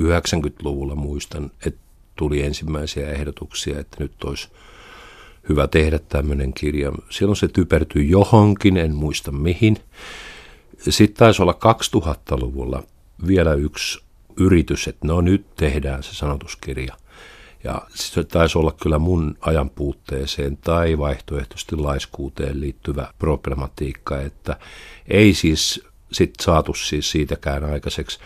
90-luvulla 0.00 0.94
muistan, 0.94 1.50
että 1.66 1.80
tuli 2.16 2.42
ensimmäisiä 2.42 3.10
ehdotuksia, 3.10 3.80
että 3.80 3.96
nyt 4.00 4.24
olisi 4.24 4.48
hyvä 5.48 5.68
tehdä 5.68 5.98
tämmöinen 5.98 6.52
kirja. 6.52 6.92
Silloin 7.10 7.36
se 7.36 7.48
typertyi 7.48 8.10
johonkin, 8.10 8.76
en 8.76 8.94
muista 8.94 9.32
mihin. 9.32 9.76
Sitten 10.88 11.16
taisi 11.16 11.42
olla 11.42 11.58
2000-luvulla 11.96 12.82
vielä 13.26 13.54
yksi 13.54 14.00
yritys, 14.36 14.88
että 14.88 15.06
no 15.06 15.20
nyt 15.20 15.46
tehdään 15.56 16.02
se 16.02 16.14
sanotuskirja. 16.14 16.96
Ja 17.64 17.82
se 17.94 18.24
taisi 18.24 18.58
olla 18.58 18.72
kyllä 18.82 18.98
mun 18.98 19.36
ajan 19.40 19.70
puutteeseen 19.70 20.56
tai 20.56 20.98
vaihtoehtoisesti 20.98 21.76
laiskuuteen 21.76 22.60
liittyvä 22.60 23.14
problematiikka, 23.18 24.20
että 24.20 24.56
ei 25.08 25.34
siis 25.34 25.84
sit 26.12 26.34
saatu 26.40 26.74
siis 26.74 27.10
siitäkään 27.10 27.64
aikaiseksi. 27.64 28.18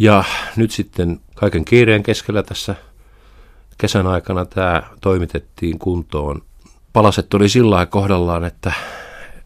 Ja 0.00 0.24
nyt 0.56 0.70
sitten 0.70 1.20
kaiken 1.34 1.64
kiireen 1.64 2.02
keskellä 2.02 2.42
tässä 2.42 2.74
kesän 3.78 4.06
aikana 4.06 4.44
tämä 4.44 4.82
toimitettiin 5.00 5.78
kuntoon. 5.78 6.42
Palaset 6.92 7.34
oli 7.34 7.48
sillä 7.48 7.86
kohdallaan, 7.86 8.44
että 8.44 8.72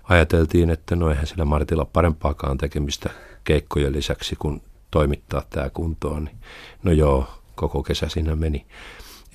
ajateltiin, 0.02 0.70
että 0.70 0.96
no 0.96 1.10
eihän 1.10 1.26
sillä 1.26 1.44
Martilla 1.44 1.84
parempaakaan 1.84 2.58
tekemistä 2.58 3.10
keikkojen 3.44 3.92
lisäksi, 3.92 4.36
kun 4.38 4.62
toimittaa 4.90 5.42
tämä 5.50 5.70
kuntoon. 5.70 6.24
Niin 6.24 6.36
no 6.82 6.92
joo, 6.92 7.28
koko 7.54 7.82
kesä 7.82 8.08
siinä 8.08 8.36
meni. 8.36 8.66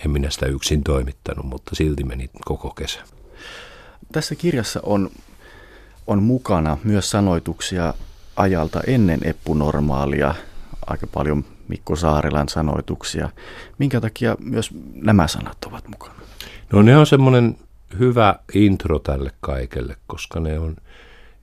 En 0.06 0.12
minä 0.12 0.30
sitä 0.30 0.46
yksin 0.46 0.84
toimittanut, 0.84 1.46
mutta 1.46 1.76
silti 1.76 2.04
meni 2.04 2.30
koko 2.46 2.70
kesä. 2.70 3.00
Tässä 4.12 4.36
kirjassa 4.36 4.80
on, 4.84 5.10
on 6.08 6.24
mukana 6.24 6.78
myös 6.84 7.10
sanoituksia 7.10 7.94
ajalta 8.36 8.82
ennen 8.88 9.20
eppunormaalia, 9.24 10.36
aika 10.88 11.08
paljon 11.08 11.46
Mikko 11.68 11.96
Saarilan 11.96 12.50
sanoituksia. 12.50 13.30
Minkä 13.78 14.02
takia 14.02 14.36
myös 14.40 14.70
nämä 14.94 15.28
sanat 15.28 15.66
ovat 15.66 15.88
mukana? 15.88 16.14
No 16.74 16.82
ne 16.82 16.98
on 16.98 17.06
semmoinen 17.06 17.58
hyvä 18.00 18.36
intro 18.54 19.00
tälle 19.00 19.32
kaikelle, 19.42 19.96
koska 20.08 20.40
ne 20.40 20.60
on 20.60 20.76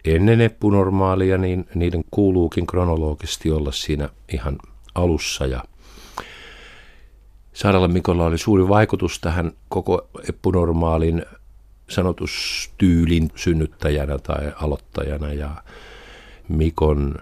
ennen 0.05 0.41
eppunormaalia, 0.41 1.39
niin 1.39 1.69
niiden 1.75 2.05
kuuluukin 2.11 2.67
kronologisesti 2.67 3.51
olla 3.51 3.73
siinä 3.73 4.09
ihan 4.33 4.59
alussa. 4.95 5.47
Ja 5.47 5.65
Saaralla 7.53 7.89
Mikolla 7.89 8.27
oli 8.27 8.39
suuri 8.39 8.69
vaikutus 8.69 9.21
tähän 9.21 9.53
koko 9.69 10.09
eppunormaalin 10.29 11.25
sanotustyylin 11.91 13.31
synnyttäjänä 13.35 14.19
tai 14.19 14.53
aloittajana 14.57 15.33
ja 15.33 15.51
Mikon 16.49 17.15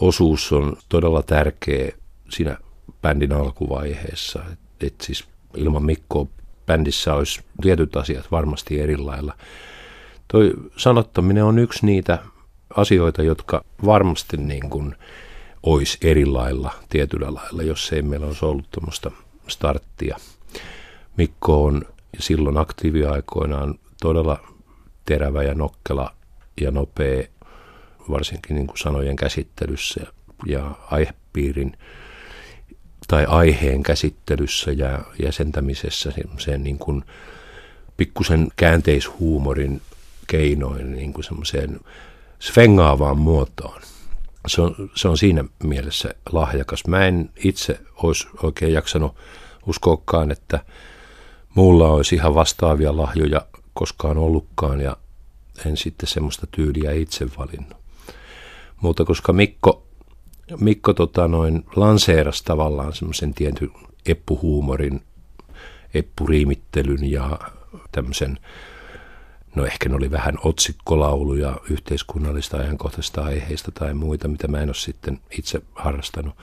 osuus 0.00 0.52
on 0.52 0.76
todella 0.88 1.22
tärkeä 1.22 1.92
siinä 2.28 2.58
bändin 3.02 3.32
alkuvaiheessa. 3.32 4.42
Et, 4.52 4.58
et 4.80 4.94
siis 5.00 5.24
ilman 5.56 5.84
Mikkoa 5.84 6.26
bändissä 6.66 7.14
olisi 7.14 7.40
tietyt 7.62 7.96
asiat 7.96 8.30
varmasti 8.30 8.80
eri 8.80 8.96
lailla. 8.96 9.34
Toi 10.28 10.52
sanottaminen 10.76 11.44
on 11.44 11.58
yksi 11.58 11.86
niitä 11.86 12.18
asioita, 12.76 13.22
jotka 13.22 13.64
varmasti 13.84 14.36
niin 14.36 14.70
kuin 14.70 14.94
olisi 15.62 15.98
eri 16.02 16.26
lailla, 16.26 16.74
tietyllä 16.88 17.34
lailla, 17.34 17.62
jos 17.62 17.92
ei 17.92 18.02
meillä 18.02 18.26
olisi 18.26 18.44
ollut 18.44 18.70
tuommoista 18.70 19.10
starttia. 19.48 20.16
Mikko 21.16 21.64
on 21.64 21.82
silloin 22.18 22.58
aktiiviaikoinaan 22.58 23.74
todella 24.00 24.38
terävä 25.04 25.42
ja 25.42 25.54
nokkela 25.54 26.14
ja 26.60 26.70
nopea, 26.70 27.24
varsinkin 28.10 28.56
niin 28.56 28.66
kuin 28.66 28.78
sanojen 28.78 29.16
käsittelyssä 29.16 30.00
ja 30.46 30.70
aihepiirin 30.90 31.76
tai 33.08 33.24
aiheen 33.28 33.82
käsittelyssä 33.82 34.72
ja 34.72 35.00
jäsentämisessä 35.22 36.12
sen 36.38 36.64
niin 36.64 36.78
kuin 36.78 37.04
pikkusen 37.96 38.48
käänteishuumorin 38.56 39.82
keinoin 40.26 40.92
niin 40.92 41.12
kuin 41.12 41.24
semmoiseen 41.24 41.80
svengaavaan 42.38 43.18
muotoon. 43.18 43.82
Se 44.46 44.62
on, 44.62 44.90
se 44.94 45.08
on 45.08 45.18
siinä 45.18 45.44
mielessä 45.62 46.14
lahjakas. 46.32 46.86
Mä 46.86 47.06
en 47.06 47.30
itse 47.44 47.80
olisi 47.96 48.28
oikein 48.42 48.72
jaksanut 48.72 49.16
uskoakaan, 49.66 50.30
että 50.30 50.60
muulla 51.54 51.88
olisi 51.88 52.14
ihan 52.14 52.34
vastaavia 52.34 52.96
lahjoja 52.96 53.46
koskaan 53.74 54.18
ollutkaan 54.18 54.80
ja 54.80 54.96
en 55.66 55.76
sitten 55.76 56.08
semmoista 56.08 56.46
tyyliä 56.50 56.92
itse 56.92 57.26
valinnut. 57.38 57.78
Mutta 58.80 59.04
koska 59.04 59.32
Mikko, 59.32 59.86
Mikko 60.60 60.94
tota 60.94 61.28
noin 61.28 61.64
lanseerasi 61.76 62.44
tavallaan 62.44 62.92
semmoisen 62.92 63.34
tietyn 63.34 63.70
eppuhuumorin, 64.06 65.02
eppuriimittelyn 65.94 67.10
ja 67.10 67.38
tämmöisen 67.92 68.38
No 69.54 69.64
ehkä 69.64 69.88
ne 69.88 69.94
oli 69.94 70.10
vähän 70.10 70.38
otsikkolauluja 70.44 71.60
yhteiskunnallista 71.70 72.56
ajankohtaisista 72.56 73.24
aiheista 73.24 73.70
tai 73.70 73.94
muita, 73.94 74.28
mitä 74.28 74.48
mä 74.48 74.60
en 74.60 74.68
ole 74.68 74.74
sitten 74.74 75.20
itse 75.38 75.62
harrastanut. 75.74 76.34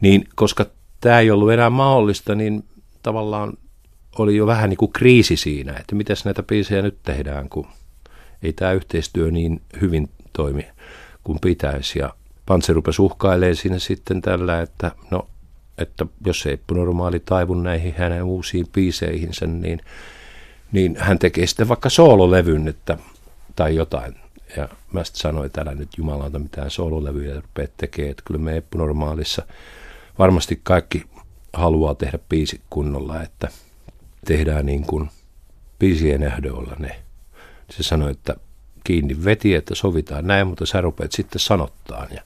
Niin 0.00 0.28
koska 0.34 0.66
tämä 1.00 1.20
ei 1.20 1.30
ollut 1.30 1.52
enää 1.52 1.70
mahdollista, 1.70 2.34
niin 2.34 2.64
tavallaan 3.02 3.52
oli 4.18 4.36
jo 4.36 4.46
vähän 4.46 4.70
niin 4.70 4.78
kuin 4.78 4.92
kriisi 4.92 5.36
siinä, 5.36 5.72
että 5.72 5.94
miten 5.94 6.16
näitä 6.24 6.42
biisejä 6.42 6.82
nyt 6.82 6.98
tehdään, 7.02 7.48
kun 7.48 7.66
ei 8.42 8.52
tämä 8.52 8.72
yhteistyö 8.72 9.30
niin 9.30 9.62
hyvin 9.80 10.10
toimi 10.32 10.66
kuin 11.26 11.38
pitäisi. 11.40 11.98
Ja 11.98 12.14
Pantse 12.46 12.72
rupesi 12.72 13.02
uhkailemaan 13.02 13.56
siinä 13.56 13.78
sitten 13.78 14.22
tällä, 14.22 14.62
että 14.62 14.92
no 15.10 15.28
että 15.78 16.06
jos 16.26 16.46
ei 16.46 16.58
normaali 16.70 17.20
taivu 17.20 17.54
näihin 17.54 17.94
hänen 17.98 18.22
uusiin 18.22 18.66
biiseihinsä, 18.72 19.46
niin 19.46 19.80
niin 20.72 20.96
hän 20.98 21.18
tekee 21.18 21.46
sitten 21.46 21.68
vaikka 21.68 21.90
soololevyn 21.90 22.68
että, 22.68 22.98
tai 23.56 23.74
jotain. 23.74 24.16
Ja 24.56 24.68
mä 24.92 25.04
sitten 25.04 25.20
sanoin, 25.20 25.46
että 25.46 25.60
älä 25.60 25.74
nyt 25.74 25.88
jumalauta 25.98 26.38
mitään 26.38 26.70
soololevyjä 26.70 27.34
rupeat 27.34 27.70
tekemään, 27.76 28.10
että 28.10 28.22
kyllä 28.26 28.40
me 28.40 28.56
Eppunormaalissa 28.56 29.42
varmasti 30.18 30.60
kaikki 30.62 31.04
haluaa 31.52 31.94
tehdä 31.94 32.18
biisi 32.28 32.60
kunnolla, 32.70 33.22
että 33.22 33.48
tehdään 34.24 34.66
niin 34.66 34.82
kuin 34.82 35.10
biisien 35.78 36.22
ehdoilla 36.22 36.76
ne. 36.78 37.00
Se 37.70 37.82
sanoi, 37.82 38.10
että 38.10 38.36
kiinni 38.86 39.24
veti, 39.24 39.54
että 39.54 39.74
sovitaan 39.74 40.26
näin, 40.26 40.46
mutta 40.46 40.66
sä 40.66 40.80
rupeat 40.80 41.12
sitten 41.12 41.40
sanottaan 41.40 42.08
ja 42.10 42.22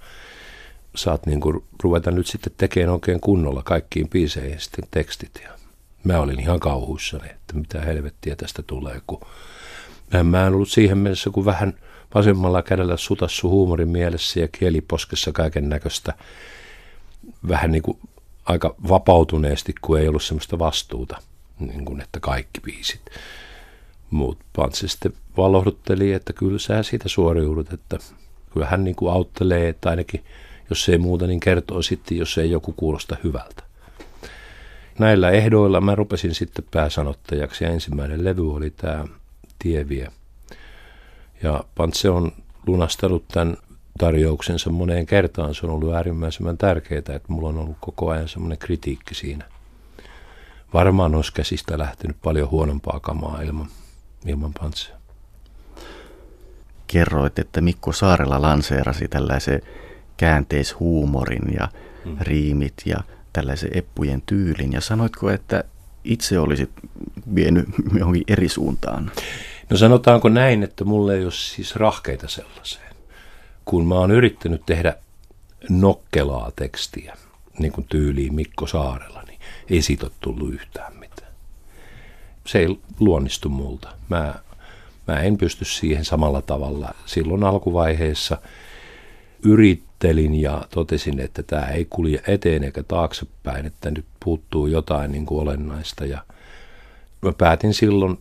saat 0.97 1.27
niin 1.27 1.41
kuin 1.41 1.65
ruveta 1.83 2.11
nyt 2.11 2.27
sitten 2.27 2.53
tekemään 2.57 2.93
oikein 2.93 3.21
kunnolla 3.21 3.63
kaikkiin 3.63 4.09
biiseihin 4.09 4.61
sitten 4.61 4.85
tekstit. 4.91 5.41
Ja 5.45 5.51
mä 6.05 6.21
olin 6.21 6.41
ihan 6.41 6.61
kauhuissani, 6.61 7.31
että 7.31 7.55
mitä 7.55 7.81
helvettiä 7.81 8.37
tästä 8.37 8.63
tulee, 8.63 9.01
kun 9.07 9.21
mä 10.25 10.47
en 10.47 10.55
ollut 10.55 10.71
siihen 10.71 10.99
mielessä, 10.99 11.31
kun 11.31 11.45
vähän 11.45 11.75
vasemmalla 12.15 12.63
kädellä 12.63 12.97
sutassu 12.97 13.51
huumorin 13.51 13.89
mielessä 13.89 14.41
ja 14.41 14.49
kieliposkessa 14.49 15.33
kaiken 15.33 15.69
näköistä 15.69 16.15
vähän 17.49 17.73
niin 17.73 17.83
kuin 17.83 17.99
aika 18.45 18.75
vapautuneesti, 18.89 19.75
kun 19.81 19.99
ei 19.99 20.09
ollut 20.09 20.23
semmoista 20.23 20.59
vastuuta, 20.59 21.23
niin 21.59 21.85
kuin 21.85 22.01
että 22.01 22.21
kaikki 22.21 22.61
biisit. 22.61 23.01
Mutta 24.11 24.45
Pantsi 24.57 24.89
sitten 24.89 25.13
valohdutteli, 25.37 26.13
että 26.13 26.33
kyllä 26.33 26.59
sä 26.59 26.83
siitä 26.83 27.09
suoriudut, 27.09 27.73
että 27.73 27.99
kyllä 28.53 28.67
hän 28.67 28.85
niin 28.85 28.97
kuin 28.97 29.13
auttelee, 29.13 29.69
että 29.69 29.91
ainakin 29.91 30.25
jos 30.71 30.89
ei 30.89 30.99
muuta, 30.99 31.27
niin 31.27 31.41
kertoo 31.41 31.83
sitten, 31.83 32.19
jos 32.19 32.39
ei 32.39 32.51
joku 32.51 32.73
kuulosta 32.73 33.17
hyvältä. 33.25 33.63
Näillä 34.99 35.31
ehdoilla 35.31 35.81
mä 35.81 35.95
rupesin 35.95 36.35
sitten 36.35 36.65
pääsanottajaksi 36.71 37.65
ja 37.65 37.71
ensimmäinen 37.71 38.25
levy 38.25 38.55
oli 38.55 38.71
tämä 38.71 39.05
Tieviä. 39.59 40.13
Ja 41.43 41.65
Pantse 41.75 42.11
on 42.11 42.33
lunastanut 42.67 43.29
tämän 43.29 43.57
tarjouksensa 43.99 44.71
moneen 44.71 45.07
kertaan. 45.07 45.55
Se 45.55 45.67
on 45.67 45.73
ollut 45.73 45.95
äärimmäisen 45.95 46.59
tärkeää, 46.59 46.99
että 46.99 47.21
mulla 47.29 47.49
on 47.49 47.59
ollut 47.59 47.77
koko 47.81 48.11
ajan 48.11 48.29
semmoinen 48.29 48.59
kritiikki 48.59 49.15
siinä. 49.15 49.45
Varmaan 50.75 51.15
olisi 51.15 51.33
käsistä 51.33 51.79
lähtenyt 51.79 52.17
paljon 52.23 52.51
huonompaa 52.51 53.01
kamaa 53.01 53.43
ilman, 53.43 53.69
ilman 54.27 54.53
Pantsia. 54.61 54.95
Kerroit, 56.87 57.39
että 57.39 57.61
Mikko 57.61 57.93
Saarella 57.93 58.43
lanseerasi 58.43 59.09
tällaisen 59.09 59.63
käänteishuumorin 60.17 61.55
ja 61.61 61.69
mm. 62.05 62.17
riimit 62.21 62.75
ja 62.85 62.97
tällaisen 63.33 63.71
eppujen 63.75 64.23
tyylin. 64.27 64.73
Ja 64.73 64.81
sanoitko, 64.81 65.31
että 65.31 65.65
itse 66.05 66.39
olisit 66.39 66.71
vienyt 67.35 67.69
johonkin 67.99 68.25
eri 68.29 68.49
suuntaan? 68.49 69.11
No 69.71 69.77
sanotaanko 69.77 70.29
näin, 70.29 70.63
että 70.63 70.85
mulle 70.85 71.15
ei 71.17 71.25
ole 71.25 71.33
siis 71.33 71.77
rahkeita 71.77 72.29
sellaiseen. 72.29 72.95
Kun 73.65 73.87
mä 73.87 73.95
oon 73.95 74.11
yrittänyt 74.11 74.63
tehdä 74.67 74.97
nokkelaa 75.69 76.53
tekstiä, 76.57 77.17
niin 77.59 77.73
kuin 77.73 77.87
tyyliin 77.87 78.35
Mikko 78.35 78.67
Saarella, 78.67 79.23
niin 79.23 79.41
ei 79.71 79.83
siitä 79.83 80.07
ole 80.07 80.13
tullut 80.21 80.55
yhtään. 80.55 81.00
Se 82.47 82.59
ei 82.59 82.79
luonnistu 83.01 83.49
multa. 83.49 83.89
Mä, 84.09 84.35
mä 85.09 85.21
en 85.21 85.37
pysty 85.37 85.65
siihen 85.65 86.05
samalla 86.05 86.43
tavalla. 86.43 86.95
Silloin 87.07 87.45
alkuvaiheessa 87.45 88.39
yrittelin 89.43 90.35
ja 90.35 90.65
totesin, 90.71 91.21
että 91.21 91.43
tämä 91.43 91.67
ei 91.67 91.87
kulje 91.91 92.23
eteen 92.27 92.65
eikä 92.65 92.83
taaksepäin, 92.83 93.67
että 93.67 93.91
nyt 93.91 94.05
puuttuu 94.25 94.67
jotain 94.67 95.13
niin 95.13 95.27
kuin 95.27 95.43
olennaista. 95.43 96.07
Ja 96.07 96.25
mä 97.23 97.33
päätin 97.33 97.75
silloin 97.75 98.19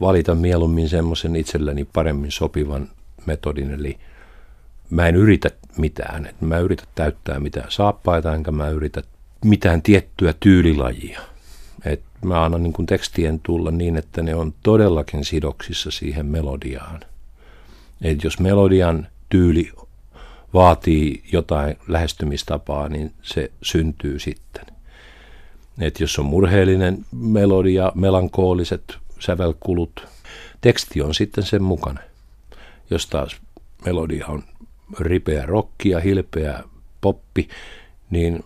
valita 0.00 0.34
mieluummin 0.34 0.88
semmoisen 0.88 1.36
itselleni 1.36 1.84
paremmin 1.84 2.32
sopivan 2.32 2.88
metodin, 3.26 3.70
eli 3.70 3.98
mä 4.90 5.08
en 5.08 5.16
yritä 5.16 5.50
mitään, 5.76 6.28
mä 6.40 6.58
yritä 6.58 6.84
täyttää 6.94 7.40
mitään 7.40 7.70
saappaita, 7.70 8.34
enkä 8.34 8.50
mä 8.50 8.68
yritä 8.68 9.02
mitään 9.44 9.82
tiettyä 9.82 10.34
tyylilajia. 10.40 11.20
Mä 12.24 12.44
annan 12.44 12.62
niin 12.62 12.86
tekstien 12.86 13.40
tulla 13.40 13.70
niin, 13.70 13.96
että 13.96 14.22
ne 14.22 14.34
on 14.34 14.54
todellakin 14.62 15.24
sidoksissa 15.24 15.90
siihen 15.90 16.26
melodiaan. 16.26 17.00
Et 18.02 18.24
jos 18.24 18.40
melodian 18.40 19.06
tyyli 19.28 19.72
vaatii 20.54 21.22
jotain 21.32 21.76
lähestymistapaa, 21.88 22.88
niin 22.88 23.12
se 23.22 23.50
syntyy 23.62 24.18
sitten. 24.18 24.66
Et 25.80 26.00
jos 26.00 26.18
on 26.18 26.26
murheellinen 26.26 27.06
melodia, 27.12 27.92
melankooliset 27.94 28.98
sävelkulut. 29.20 30.06
Teksti 30.60 31.02
on 31.02 31.14
sitten 31.14 31.44
sen 31.44 31.62
mukana. 31.62 32.00
Jos 32.90 33.06
taas 33.06 33.36
melodia 33.84 34.26
on 34.26 34.42
ripeä 35.00 35.46
rokki 35.46 35.88
ja 35.88 36.00
hilpeä 36.00 36.62
poppi, 37.00 37.48
niin 38.10 38.44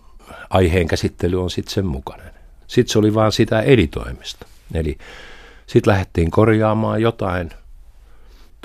aiheen 0.49 0.87
käsittely 0.87 1.43
on 1.43 1.49
sitten 1.49 1.73
sen 1.73 1.85
mukainen. 1.85 2.32
Sitten 2.67 2.91
se 2.91 2.99
oli 2.99 3.13
vaan 3.13 3.31
sitä 3.31 3.61
editoimista. 3.61 4.45
Eli 4.73 4.97
sitten 5.67 5.91
lähdettiin 5.91 6.31
korjaamaan 6.31 7.01
jotain. 7.01 7.49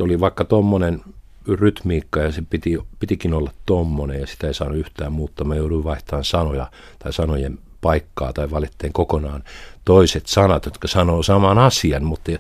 Oli 0.01 0.21
vaikka 0.21 0.45
tommonen 0.45 1.01
rytmiikka 1.49 2.21
ja 2.21 2.33
se 2.33 2.43
piti, 2.51 2.79
pitikin 2.99 3.35
olla 3.35 3.51
tommonen 3.67 4.21
ja 4.21 4.27
sitä 4.27 4.47
ei 4.47 4.55
saanut 4.55 4.79
yhtään 4.79 5.13
muuttaa. 5.13 5.47
Mä 5.47 5.55
jouduin 5.55 5.85
vaihtamaan 5.85 6.25
sanoja 6.25 6.71
tai 6.99 7.13
sanojen 7.13 7.59
paikkaa 7.81 8.33
tai 8.33 8.51
valitteen 8.51 8.93
kokonaan 8.93 9.45
toiset 9.85 10.27
sanat, 10.27 10.65
jotka 10.65 10.89
sanoo 10.89 11.23
saman 11.23 11.59
asian, 11.59 12.05
mutta 12.05 12.33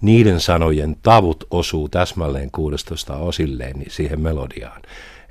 niiden 0.00 0.40
sanojen 0.40 0.96
tavut 1.02 1.44
osuu 1.50 1.88
täsmälleen 1.88 2.50
16 2.50 3.16
osilleen 3.16 3.78
niin 3.78 3.90
siihen 3.90 4.20
melodiaan. 4.20 4.82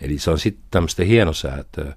Eli 0.02 0.20
se 0.20 0.32
on 0.32 0.40
sitten 0.40 0.64
tämmöistä 0.72 1.04
hienosäätöä. 1.04 1.94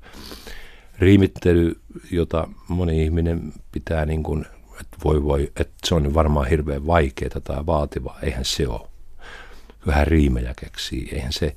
Riimittely, 0.98 1.80
jota 2.10 2.48
moni 2.68 3.02
ihminen 3.02 3.52
pitää 3.72 4.06
niin 4.06 4.22
kuin, 4.22 4.46
että 4.80 4.96
voi 5.04 5.22
voi, 5.22 5.52
että 5.56 5.74
se 5.84 5.94
on 5.94 6.14
varmaan 6.14 6.48
hirveän 6.48 6.86
vaikeaa 6.86 7.40
tai 7.44 7.66
vaativaa. 7.66 8.18
Eihän 8.22 8.44
se 8.44 8.68
ole. 8.68 8.88
Vähän 9.86 10.06
riimejä 10.06 10.54
keksii. 10.60 11.08
Eihän 11.12 11.32
se 11.32 11.56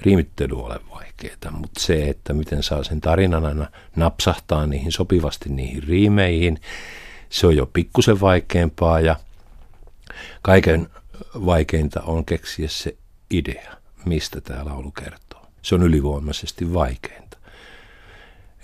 riimittely 0.00 0.62
ole 0.62 0.80
vaikeaa, 0.90 1.50
mutta 1.50 1.80
se, 1.80 2.08
että 2.08 2.32
miten 2.32 2.62
saa 2.62 2.84
sen 2.84 3.00
tarinan 3.00 3.46
aina 3.46 3.66
napsahtaa 3.96 4.66
niihin 4.66 4.92
sopivasti 4.92 5.48
niihin 5.48 5.82
riimeihin, 5.82 6.60
se 7.30 7.46
on 7.46 7.56
jo 7.56 7.66
pikkusen 7.66 8.20
vaikeampaa 8.20 9.00
ja 9.00 9.16
kaiken 10.42 10.88
vaikeinta 11.34 12.02
on 12.02 12.24
keksiä 12.24 12.68
se 12.68 12.96
idea, 13.30 13.76
mistä 14.04 14.40
tämä 14.40 14.64
laulu 14.64 14.90
kertoo. 14.90 15.46
Se 15.62 15.74
on 15.74 15.82
ylivoimaisesti 15.82 16.74
vaikeinta. 16.74 17.25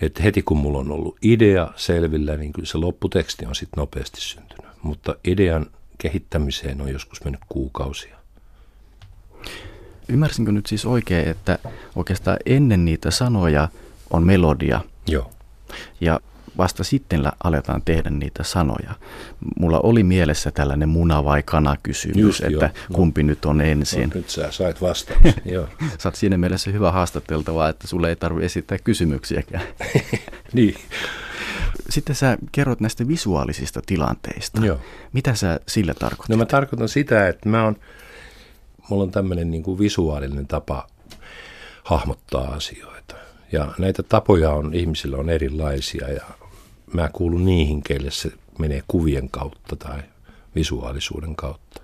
Et 0.03 0.23
heti 0.23 0.43
kun 0.43 0.57
mulla 0.57 0.79
on 0.79 0.93
ollut 0.93 1.17
idea 1.23 1.69
selvillä, 1.77 2.37
niin 2.37 2.53
kyllä 2.53 2.67
se 2.67 2.79
lopputeksti 2.79 3.47
on 3.47 3.55
sitten 3.55 3.81
nopeasti 3.81 4.21
syntynyt. 4.21 4.73
Mutta 4.83 5.15
idean 5.25 5.67
kehittämiseen 5.99 6.81
on 6.81 6.93
joskus 6.93 7.25
mennyt 7.25 7.41
kuukausia. 7.49 8.17
Ymmärsinkö 10.09 10.53
nyt 10.53 10.67
siis 10.67 10.87
oikein, 10.87 11.29
että 11.29 11.59
oikeastaan 11.97 12.37
ennen 12.47 12.85
niitä 12.85 13.11
sanoja 13.11 13.69
on 14.11 14.27
melodia? 14.27 14.81
Joo. 15.07 15.31
Ja 16.01 16.21
vasta 16.59 16.85
sitten 16.85 17.23
aletaan 17.45 17.83
tehdä 17.85 18.11
niitä 18.11 18.43
sanoja. 18.43 18.95
Mulla 19.59 19.81
oli 19.81 20.03
mielessä 20.03 20.51
tällainen 20.51 20.89
muna 20.89 21.25
vai 21.25 21.43
kana 21.43 21.77
kysymys, 21.83 22.17
Just, 22.17 22.41
että 22.41 22.65
joo. 22.65 22.87
No. 22.89 22.95
kumpi 22.95 23.23
no. 23.23 23.27
nyt 23.27 23.45
on 23.45 23.61
ensin. 23.61 24.09
No, 24.09 24.15
nyt 24.15 24.31
sä 24.31 24.51
sait 24.51 24.81
vastauksen, 24.81 25.35
joo. 25.55 25.69
Sä 25.99 26.09
oot 26.09 26.15
siinä 26.15 26.39
mielessä 26.39 26.71
hyvä 26.71 26.93
haastateltava, 26.93 27.69
että 27.69 27.87
sulle 27.87 28.09
ei 28.09 28.17
tarvitse 28.17 28.47
esittää 28.47 28.79
kysymyksiäkään. 28.79 29.63
niin. 30.53 30.75
Sitten 31.91 32.17
sä 32.17 32.39
kerrot 32.53 32.81
näistä 32.81 33.09
visuaalisista 33.09 33.81
tilanteista. 33.87 34.67
Joo. 34.67 34.79
Mitä 35.13 35.35
sä 35.35 35.61
sillä 35.69 35.95
tarkoitat? 35.95 36.29
No 36.29 36.37
mä 36.37 36.47
tarkoitan 36.47 36.89
sitä, 36.89 37.29
että 37.29 37.49
mä 37.49 37.67
on, 37.67 37.77
mulla 38.89 39.03
on 39.03 39.11
tämmöinen 39.11 39.51
niin 39.51 39.63
kuin 39.63 39.79
visuaalinen 39.79 40.47
tapa 40.47 40.87
hahmottaa 41.85 42.49
asioita. 42.49 43.15
Ja 43.53 43.75
näitä 43.79 44.03
tapoja 44.03 44.51
on, 44.51 44.75
ihmisillä 44.75 45.17
on 45.17 45.31
erilaisia 45.31 46.09
ja 46.09 46.23
mä 46.95 47.11
kuulun 47.13 47.45
niihin, 47.45 47.83
keille 47.83 48.11
se 48.11 48.33
menee 48.59 48.83
kuvien 48.89 49.29
kautta 49.31 49.77
tai 49.77 50.03
visuaalisuuden 50.55 51.37
kautta. 51.37 51.83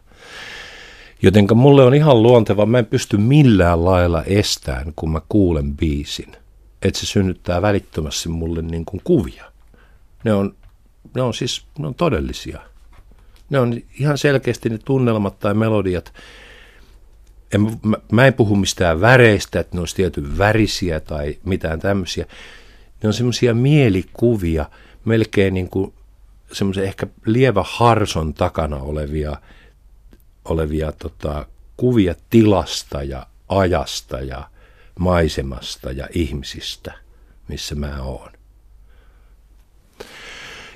Jotenka 1.23 1.55
mulle 1.55 1.85
on 1.85 1.95
ihan 1.95 2.23
luonteva, 2.23 2.67
mä 2.67 2.79
en 2.79 2.87
pysty 2.87 3.17
millään 3.17 3.85
lailla 3.85 4.23
estämään, 4.25 4.93
kun 4.97 5.13
mä 5.13 5.21
kuulen 5.29 5.77
biisin, 5.77 6.37
että 6.83 7.01
se 7.01 7.07
synnyttää 7.07 7.63
välittömästi 7.63 8.29
mulle 8.29 8.63
niin 8.63 8.85
kuin 8.85 9.01
kuvia. 9.05 9.45
Ne 10.25 10.33
on, 10.33 10.55
ne 11.15 11.23
on 11.23 11.35
siis 11.35 11.65
ne 11.79 11.87
on 11.87 11.95
todellisia. 11.95 12.61
Ne 13.51 13.59
on 13.59 13.81
ihan 14.01 14.19
selkeästi 14.19 14.69
ne 14.69 14.79
tunnelmat 14.79 15.39
tai 15.39 15.55
melodiat. 15.55 16.13
En, 17.55 17.61
mä, 17.83 17.97
mä 18.13 18.27
en 18.27 18.35
puhu 18.35 18.57
mistään 18.57 19.01
väreistä, 19.01 19.61
että 19.61 19.77
ne 19.77 19.81
olisi 19.81 19.97
tietyn 19.97 20.39
värisiä 20.39 21.01
tai 21.01 21.39
mitään 21.45 21.81
tämmöisiä. 21.81 22.27
Ne 23.03 23.07
on 23.07 23.15
semmoisia 23.15 23.55
mielikuvia– 23.55 24.67
melkein 25.05 25.55
niin 25.55 25.69
kuin 25.69 25.95
semmoisen 26.53 26.85
ehkä 26.85 27.07
lievä 27.27 27.65
harson 27.67 28.35
takana 28.35 28.77
olevia 28.77 29.37
olevia 30.45 30.93
tota, 30.93 31.47
kuvia 31.77 32.15
tilasta 32.31 33.03
ja 33.03 33.27
ajasta 33.49 34.21
ja 34.21 34.51
maisemasta 34.99 35.93
ja 35.93 36.09
ihmisistä, 36.13 36.93
missä 37.49 37.75
mä 37.75 38.03
oon. 38.03 38.33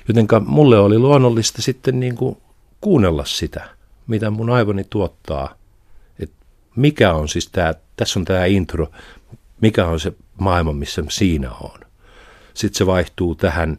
Jotenka 0.07 0.39
mulle 0.39 0.79
oli 0.79 0.99
luonnollista 0.99 1.61
sitten 1.61 1.99
niin 1.99 2.15
kuin 2.15 2.37
kuunnella 2.81 3.25
sitä, 3.25 3.69
mitä 4.07 4.29
mun 4.29 4.49
aivoni 4.49 4.83
tuottaa. 4.89 5.55
että 6.19 6.35
mikä 6.75 7.13
on 7.13 7.29
siis 7.29 7.49
tämä, 7.49 7.73
tässä 7.95 8.19
on 8.19 8.25
tämä 8.25 8.45
intro, 8.45 8.91
mikä 9.61 9.87
on 9.87 9.99
se 9.99 10.13
maailma, 10.39 10.73
missä 10.73 11.03
siinä 11.09 11.51
on. 11.51 11.79
Sitten 12.53 12.77
se 12.77 12.85
vaihtuu 12.85 13.35
tähän 13.35 13.77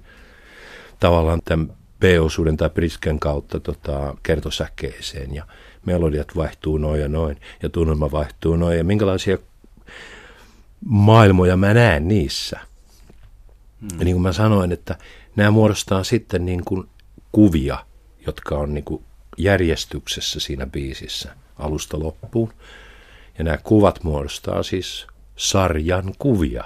tavallaan 1.00 1.40
tämän 1.44 1.72
B-osuuden 2.00 2.56
tai 2.56 2.70
Prisken 2.70 3.20
kautta 3.20 3.60
tota, 3.60 4.14
kertosäkeeseen 4.22 5.34
ja 5.34 5.46
melodiat 5.86 6.36
vaihtuu 6.36 6.78
noin 6.78 7.00
ja 7.00 7.08
noin 7.08 7.40
ja 7.62 7.68
tunnelma 7.68 8.10
vaihtuu 8.10 8.56
noin 8.56 8.78
ja 8.78 8.84
minkälaisia 8.84 9.38
maailmoja 10.84 11.56
mä 11.56 11.74
näen 11.74 12.08
niissä. 12.08 12.60
Hmm. 13.80 13.98
Ja 13.98 14.04
niin 14.04 14.14
kuin 14.14 14.22
mä 14.22 14.32
sanoin, 14.32 14.72
että 14.72 14.98
nämä 15.36 15.50
muodostaa 15.50 16.04
sitten 16.04 16.44
niin 16.44 16.64
kuin 16.64 16.88
kuvia, 17.32 17.86
jotka 18.26 18.58
on 18.58 18.74
niin 18.74 18.84
kuin 18.84 19.02
järjestyksessä 19.38 20.40
siinä 20.40 20.66
biisissä 20.66 21.36
alusta 21.56 21.98
loppuun. 21.98 22.52
Ja 23.38 23.44
nämä 23.44 23.56
kuvat 23.56 24.02
muodostaa 24.04 24.62
siis 24.62 25.06
sarjan 25.36 26.14
kuvia. 26.18 26.64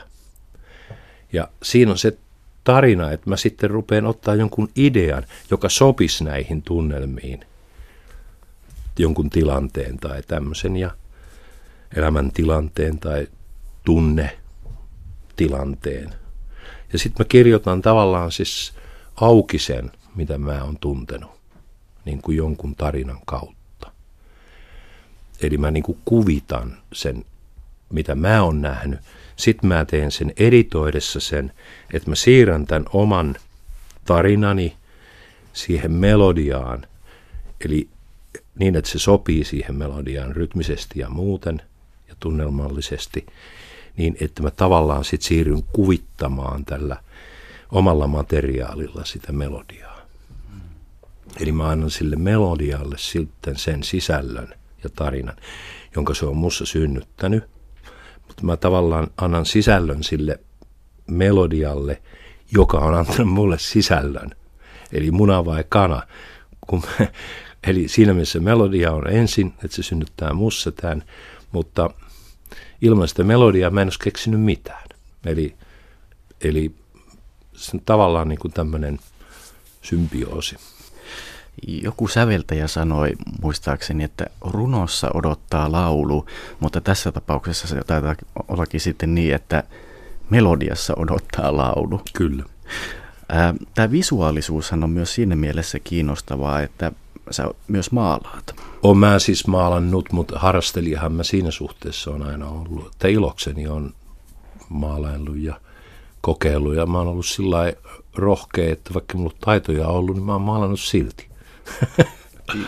Ja 1.33 1.49
siinä 1.63 1.91
on 1.91 1.99
se 1.99 2.19
tarina, 2.69 3.11
että 3.11 3.31
mä 3.31 3.37
sitten 3.37 3.71
rupean 3.71 4.07
ottaa 4.07 4.35
jonkun 4.35 4.69
idean, 4.77 5.25
joka 5.51 5.69
sopisi 5.69 6.25
näihin 6.25 6.63
tunnelmiin. 6.63 7.41
Jonkun 8.99 9.31
tilanteen 9.31 9.99
tai 9.99 10.23
tämmöisen 10.23 10.77
ja 10.77 10.91
elämäntilanteen 11.97 12.99
tai 12.99 13.29
tunne 13.85 14.39
tilanteen. 15.37 16.15
Ja 16.93 16.99
sitten 16.99 17.25
mä 17.25 17.29
kirjoitan 17.29 17.83
tavallaan 17.83 18.33
siis 18.33 18.73
auki 19.17 19.59
sen, 19.59 19.91
mitä 20.15 20.39
mä 20.39 20.65
oon 20.65 20.79
tuntenut, 20.79 21.31
niin 22.05 22.23
kuin 22.23 22.37
jonkun 22.37 22.75
tarinan 22.75 23.21
kautta. 23.27 23.93
Eli 25.43 25.59
mä 25.59 25.71
niin 25.71 25.83
kuin 25.83 25.99
kuvitan 26.05 26.77
sen, 26.93 27.25
mitä 27.93 28.15
mä 28.15 28.43
oon 28.43 28.63
nähnyt. 28.63 29.01
Sitten 29.39 29.69
mä 29.69 29.85
teen 29.85 30.11
sen 30.11 30.33
editoidessa 30.37 31.21
sen, 31.21 31.53
että 31.93 32.11
mä 32.11 32.15
siirrän 32.15 32.67
tämän 32.67 32.85
oman 32.93 33.37
tarinani 34.05 34.77
siihen 35.53 35.93
melodiaan, 35.93 36.87
eli 37.65 37.89
niin, 38.59 38.77
että 38.77 38.91
se 38.91 38.99
sopii 38.99 39.45
siihen 39.45 39.75
melodiaan 39.75 40.37
rytmisesti 40.37 41.01
ja 41.01 41.09
muuten 41.09 41.63
ja 42.09 42.15
tunnelmallisesti 42.21 43.27
niin 43.99 44.17
että 44.21 44.43
mä 44.43 44.51
tavallaan 44.51 45.05
sit 45.05 45.23
siirryn 45.23 45.63
kuvittamaan 45.73 46.65
tällä 46.65 46.97
omalla 47.73 48.07
materiaalilla 48.07 49.05
sitä 49.05 49.33
melodiaa. 49.33 49.99
Eli 51.41 51.53
mä 51.53 51.69
annan 51.69 51.91
sille 51.91 52.17
melodialle 52.17 52.97
sitten 52.99 53.57
sen 53.57 53.83
sisällön 53.83 54.55
ja 54.85 54.91
tarinan, 54.91 55.37
jonka 55.97 56.15
se 56.15 56.27
on 56.27 56.37
mussa 56.37 56.67
synnyttänyt. 56.67 57.45
Mutta 58.39 58.47
mä 58.47 58.57
tavallaan 58.57 59.07
annan 59.17 59.47
sisällön 59.47 60.03
sille 60.03 60.41
melodialle, 61.07 62.03
joka 62.53 62.79
on 62.79 62.95
antanut 62.95 63.33
mulle 63.33 63.59
sisällön. 63.59 64.31
Eli 64.93 65.11
muna 65.11 65.45
vai 65.45 65.65
kana. 65.69 66.03
Kun, 66.61 66.83
eli 67.69 67.89
siinä 67.89 68.15
missä 68.15 68.41
melodia 68.41 68.93
on 68.93 69.11
ensin, 69.11 69.55
että 69.65 69.77
se 69.77 69.83
synnyttää 69.83 70.33
mussa 70.33 70.73
tämän, 70.73 71.05
mutta 71.53 71.91
ilman 72.83 73.09
sitä 73.09 73.25
melodiaa 73.25 73.71
mä 73.71 73.83
en 73.83 73.87
olisi 73.87 73.99
keksinyt 73.99 74.41
mitään. 74.41 74.85
Eli, 75.27 75.55
eli 76.41 76.75
se 77.53 77.71
on 77.77 77.81
tavallaan 77.85 78.29
niin 78.29 78.39
kuin 78.39 78.53
tämmöinen 78.53 78.99
symbioosi. 79.83 80.57
Joku 81.67 82.09
säveltäjä 82.09 82.67
sanoi 82.67 83.11
muistaakseni, 83.43 84.05
että 84.05 84.27
runossa 84.41 85.11
odottaa 85.15 85.73
laulu, 85.73 86.27
mutta 86.61 86.81
tässä 86.81 87.13
tapauksessa 87.13 87.69
se 87.69 87.81
taitaa 87.87 88.15
ollakin 88.49 88.81
sitten 88.81 89.15
niin, 89.15 89.35
että 89.35 89.65
melodiassa 90.31 90.95
odottaa 90.97 91.57
laulu. 91.57 92.01
Kyllä. 92.13 92.45
Tämä 93.75 93.91
visuaalisuushan 93.91 94.85
on 94.85 94.91
myös 94.91 95.15
siinä 95.15 95.37
mielessä 95.37 95.79
kiinnostavaa, 95.79 96.61
että 96.61 96.93
sä 97.31 97.51
myös 97.69 97.93
maalaat. 97.93 98.55
Olen 98.83 98.99
mä 98.99 99.19
siis 99.19 99.47
maalannut, 99.47 100.13
mutta 100.13 100.39
harrastelijahan 100.39 101.13
mä 101.13 101.23
siinä 101.23 101.51
suhteessa 101.51 102.11
on 102.11 102.23
aina 102.23 102.49
ollut. 102.49 102.87
Että 102.93 103.09
ilokseni 103.09 103.69
on 103.69 103.95
maalaillut 104.69 105.37
ja 105.37 105.61
kokeillut 106.21 106.75
ja 106.75 106.87
mä 106.87 106.99
oon 106.99 107.07
ollut 107.07 107.27
sillä 107.27 107.73
rohkea, 108.15 108.73
että 108.73 108.95
vaikka 108.95 109.19
mulla 109.19 109.35
taitoja 109.41 109.89
on 109.89 109.95
ollut, 109.95 110.17
niin 110.17 110.27
mä 110.27 110.33
oon 110.33 110.43
maalannut 110.43 110.81
silti. 110.81 111.28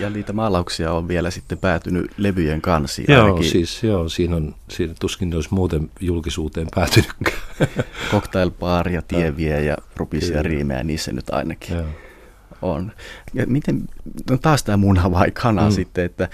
Ja 0.01 0.11
niitä 0.11 0.33
maalauksia 0.33 0.93
on 0.93 1.09
vielä 1.09 1.31
sitten 1.31 1.59
päätynyt 1.59 2.11
levyjen 2.17 2.61
kansiin. 2.61 3.13
Joo, 3.13 3.25
ainakin. 3.25 3.51
siis 3.51 3.83
joo, 3.83 4.09
siinä, 4.09 4.37
on, 4.37 4.55
siinä 4.71 4.95
tuskin 5.01 5.35
olisi 5.35 5.49
muuten 5.55 5.91
julkisuuteen 6.01 6.67
päätynyt. 6.75 7.13
Cocktail 8.11 8.51
Bar 8.51 8.89
ja 8.89 9.03
Tievie 9.03 9.63
ja 9.63 9.77
Rupisia 9.97 10.43
riimejä, 10.43 10.83
niissä 10.83 11.13
nyt 11.13 11.31
ainakin. 11.31 11.77
Joo 11.77 11.87
on. 12.63 12.93
Ja 13.35 13.47
miten, 13.47 13.89
no 14.31 14.39
taas 14.39 14.63
tämä 14.63 14.77
muna 14.77 15.11
vai 15.11 15.31
kana 15.31 15.63
mm. 15.63 15.71
sitten, 15.71 16.05
että, 16.05 16.29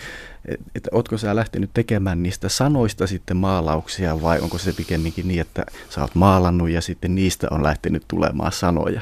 että, 0.45 0.65
että 0.75 0.91
ootko 0.93 1.19
sä 1.19 1.37
lähtenyt 1.37 1.71
tekemään 1.75 2.23
niistä 2.23 2.49
sanoista 2.49 3.07
sitten 3.07 3.37
maalauksia 3.37 4.23
vai 4.23 4.41
onko 4.41 4.59
se 4.59 4.73
pikemminkin 4.73 5.29
niin, 5.29 5.41
että 5.41 5.67
sä 5.91 6.01
oot 6.01 6.15
maalannut 6.15 6.71
ja 6.71 6.81
sitten 6.81 7.15
niistä 7.15 7.47
on 7.51 7.63
lähtenyt 7.63 8.05
tulemaan 8.09 8.53
sanoja? 8.53 9.01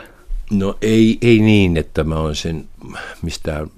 No 0.50 0.78
ei, 0.82 1.18
ei 1.22 1.38
niin, 1.38 1.76
että 1.76 2.04
mä 2.04 2.18
oon 2.18 2.36
sen 2.36 2.68
mistään 3.22 3.70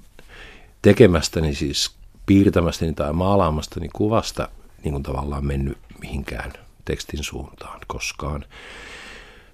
tekemästäni 0.81 1.55
siis 1.55 1.91
piirtämästäni 2.25 2.93
tai 2.93 3.13
maalaamastani 3.13 3.89
kuvasta 3.93 4.49
niin 4.83 4.91
kuin 4.91 5.03
tavallaan 5.03 5.45
mennyt 5.45 5.77
mihinkään 6.01 6.53
tekstin 6.85 7.23
suuntaan 7.23 7.79
koskaan. 7.87 8.45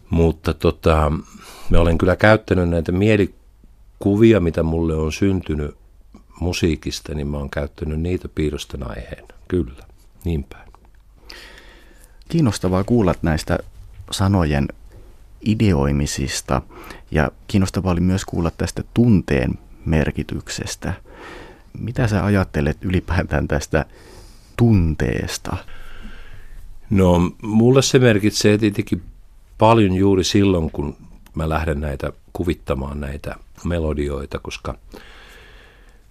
Mutta 0.10 0.54
tota, 0.54 1.12
mä 1.70 1.80
olen 1.80 1.98
kyllä 1.98 2.16
käyttänyt 2.16 2.70
näitä 2.70 2.92
mieli 2.92 3.36
kuvia, 4.00 4.40
mitä 4.40 4.64
mulle 4.64 4.96
on 4.96 5.12
syntynyt 5.12 5.76
musiikista, 6.40 7.14
niin 7.16 7.28
mä 7.28 7.38
oon 7.38 7.50
käyttänyt 7.50 8.00
niitä 8.00 8.28
piirrosten 8.28 8.90
aiheen. 8.90 9.26
Kyllä, 9.48 9.84
niin 10.24 10.44
päin. 10.44 10.70
Kiinnostavaa 12.30 12.84
kuulla 12.84 13.16
näistä 13.22 13.60
sanojen 14.12 14.68
ideoimisista 15.46 16.62
ja 17.12 17.32
kiinnostavaa 17.48 17.92
oli 17.92 18.00
myös 18.00 18.26
kuulla 18.26 18.52
tästä 18.52 18.84
tunteen 18.94 19.60
merkityksestä. 19.86 20.94
Mitä 21.80 22.08
sä 22.08 22.26
ajattelet 22.26 22.86
ylipäätään 22.86 23.48
tästä 23.48 23.86
tunteesta? 24.58 25.58
No, 26.90 27.32
mulle 27.42 27.82
se 27.82 28.00
merkitsee 28.00 28.58
tietenkin 28.58 29.02
paljon 29.58 29.94
juuri 29.94 30.24
silloin, 30.24 30.72
kun 30.72 30.96
mä 31.36 31.50
lähden 31.50 31.82
näitä 31.82 32.12
kuvittamaan 32.34 33.00
näitä 33.00 33.36
melodioita, 33.66 34.40
koska, 34.40 34.78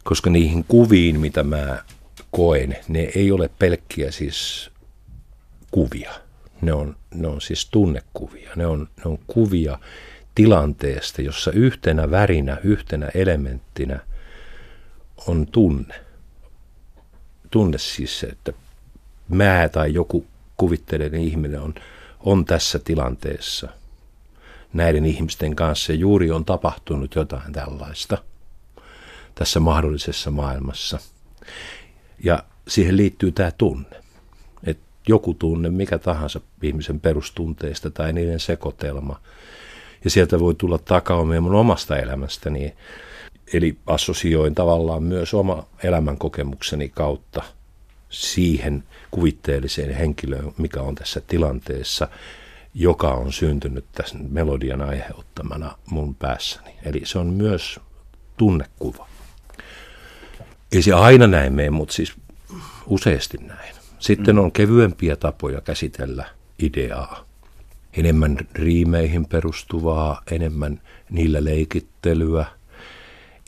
koska 0.04 0.30
niihin 0.30 0.64
kuviin, 0.68 1.20
mitä 1.20 1.42
mä 1.42 1.82
koen, 2.30 2.76
ne 2.88 3.00
ei 3.14 3.32
ole 3.32 3.50
pelkkiä 3.58 4.10
siis 4.10 4.70
kuvia. 5.70 6.12
Ne 6.62 6.72
on, 6.72 6.96
ne 7.14 7.28
on 7.28 7.40
siis 7.40 7.68
tunnekuvia. 7.70 8.50
Ne 8.56 8.66
on, 8.66 8.88
ne 8.96 9.02
on 9.04 9.18
kuvia 9.26 9.78
tilanteesta, 10.34 11.22
jossa 11.22 11.50
yhtenä 11.50 12.10
värinä, 12.10 12.58
yhtenä 12.64 13.08
elementtinä 13.14 14.00
on 15.26 15.46
tunne. 15.46 15.94
Tunne 17.50 17.78
siis 17.78 18.20
se, 18.20 18.26
että 18.26 18.52
mä 19.28 19.68
tai 19.72 19.94
joku 19.94 20.26
kuvitteellinen 20.56 21.20
ihminen 21.20 21.60
on, 21.60 21.74
on 22.20 22.44
tässä 22.44 22.78
tilanteessa– 22.78 23.68
näiden 24.72 25.04
ihmisten 25.04 25.56
kanssa. 25.56 25.92
Ja 25.92 25.98
juuri 25.98 26.30
on 26.30 26.44
tapahtunut 26.44 27.14
jotain 27.14 27.52
tällaista 27.52 28.18
tässä 29.34 29.60
mahdollisessa 29.60 30.30
maailmassa. 30.30 30.98
Ja 32.24 32.44
siihen 32.68 32.96
liittyy 32.96 33.32
tämä 33.32 33.50
tunne. 33.50 34.01
Joku 35.08 35.34
tunne, 35.34 35.70
mikä 35.70 35.98
tahansa 35.98 36.40
ihmisen 36.62 37.00
perustunteista 37.00 37.90
tai 37.90 38.12
niiden 38.12 38.40
sekoitelma. 38.40 39.20
Ja 40.04 40.10
sieltä 40.10 40.40
voi 40.40 40.54
tulla 40.54 40.78
takaumia 40.78 41.40
mun 41.40 41.54
omasta 41.54 41.98
elämästäni. 41.98 42.74
Eli 43.52 43.76
assosioin 43.86 44.54
tavallaan 44.54 45.02
myös 45.02 45.34
oma 45.34 45.66
elämänkokemukseni 45.82 46.88
kautta 46.88 47.42
siihen 48.08 48.84
kuvitteelliseen 49.10 49.94
henkilöön, 49.94 50.52
mikä 50.58 50.82
on 50.82 50.94
tässä 50.94 51.20
tilanteessa– 51.20 52.08
joka 52.74 53.14
on 53.14 53.32
syntynyt 53.32 53.84
tässä 53.92 54.18
melodian 54.18 54.82
aiheuttamana 54.82 55.78
mun 55.90 56.14
päässäni. 56.14 56.74
Eli 56.84 57.00
se 57.04 57.18
on 57.18 57.26
myös 57.26 57.80
tunnekuva. 58.36 59.08
Ei 60.72 60.82
se 60.82 60.92
aina 60.92 61.26
näin 61.26 61.52
mene, 61.52 61.70
mutta 61.70 61.94
siis 61.94 62.14
useasti 62.86 63.38
näin. 63.38 63.74
Sitten 64.02 64.38
on 64.38 64.52
kevyempiä 64.52 65.16
tapoja 65.16 65.60
käsitellä 65.60 66.24
ideaa. 66.58 67.24
Enemmän 67.92 68.38
riimeihin 68.54 69.26
perustuvaa, 69.26 70.22
enemmän 70.30 70.80
niillä 71.10 71.44
leikittelyä, 71.44 72.46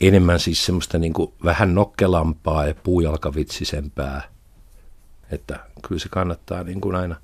enemmän 0.01 0.39
siis 0.39 0.65
semmoista 0.65 0.97
niin 0.97 1.13
kuin 1.13 1.33
vähän 1.43 1.75
nokkelampaa 1.75 2.67
ja 2.67 2.75
puujalkavitsisempää. 2.75 4.21
Että 5.31 5.59
kyllä 5.87 5.99
se 5.99 6.09
kannattaa 6.09 6.63
niin 6.63 6.81
kuin 6.81 6.95
aina 6.95 7.15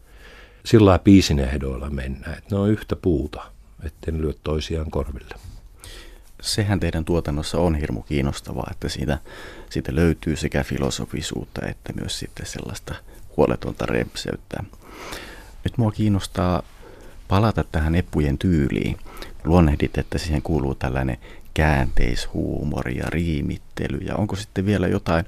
sillä 0.66 1.00
biisin 1.00 1.40
ehdoilla 1.40 1.90
mennä, 1.90 2.34
että 2.34 2.56
ne 2.56 2.58
on 2.58 2.72
yhtä 2.72 2.96
puuta, 2.96 3.44
ettei 3.84 4.14
ne 4.14 4.22
lyö 4.22 4.34
toisiaan 4.44 4.92
korville. 4.92 5.36
Sehän 6.42 6.80
teidän 6.80 7.06
tuotannossa 7.06 7.58
on 7.58 7.76
hirmu 7.76 8.02
kiinnostavaa, 8.02 8.68
että 8.72 8.90
siitä, 8.90 9.18
siitä 9.70 9.96
löytyy 9.96 10.36
sekä 10.36 10.64
filosofisuutta 10.64 11.66
että 11.66 11.94
myös 11.94 12.20
sitten 12.20 12.46
sellaista 12.46 12.96
huoletonta 13.38 13.86
repseyttä. 13.86 14.64
Nyt 15.64 15.78
mua 15.78 15.92
kiinnostaa 15.92 16.64
palata 17.28 17.64
tähän 17.72 17.96
eppujen 17.96 18.38
tyyliin. 18.38 18.98
Luonnehdit, 19.44 19.98
että 19.98 20.18
siihen 20.18 20.42
kuuluu 20.42 20.76
tällainen 20.76 21.18
käänteishuumori 21.54 22.98
ja 22.98 23.06
riimittely. 23.10 23.98
Ja 23.98 24.16
onko 24.16 24.36
sitten 24.36 24.66
vielä 24.66 24.88
jotain 24.88 25.26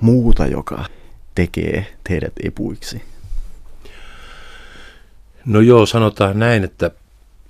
muuta, 0.00 0.46
joka 0.46 0.84
tekee 1.34 1.86
teidät 2.04 2.32
epuiksi? 2.42 3.02
No 5.44 5.60
joo, 5.60 5.86
sanotaan 5.86 6.38
näin, 6.38 6.64
että, 6.64 6.90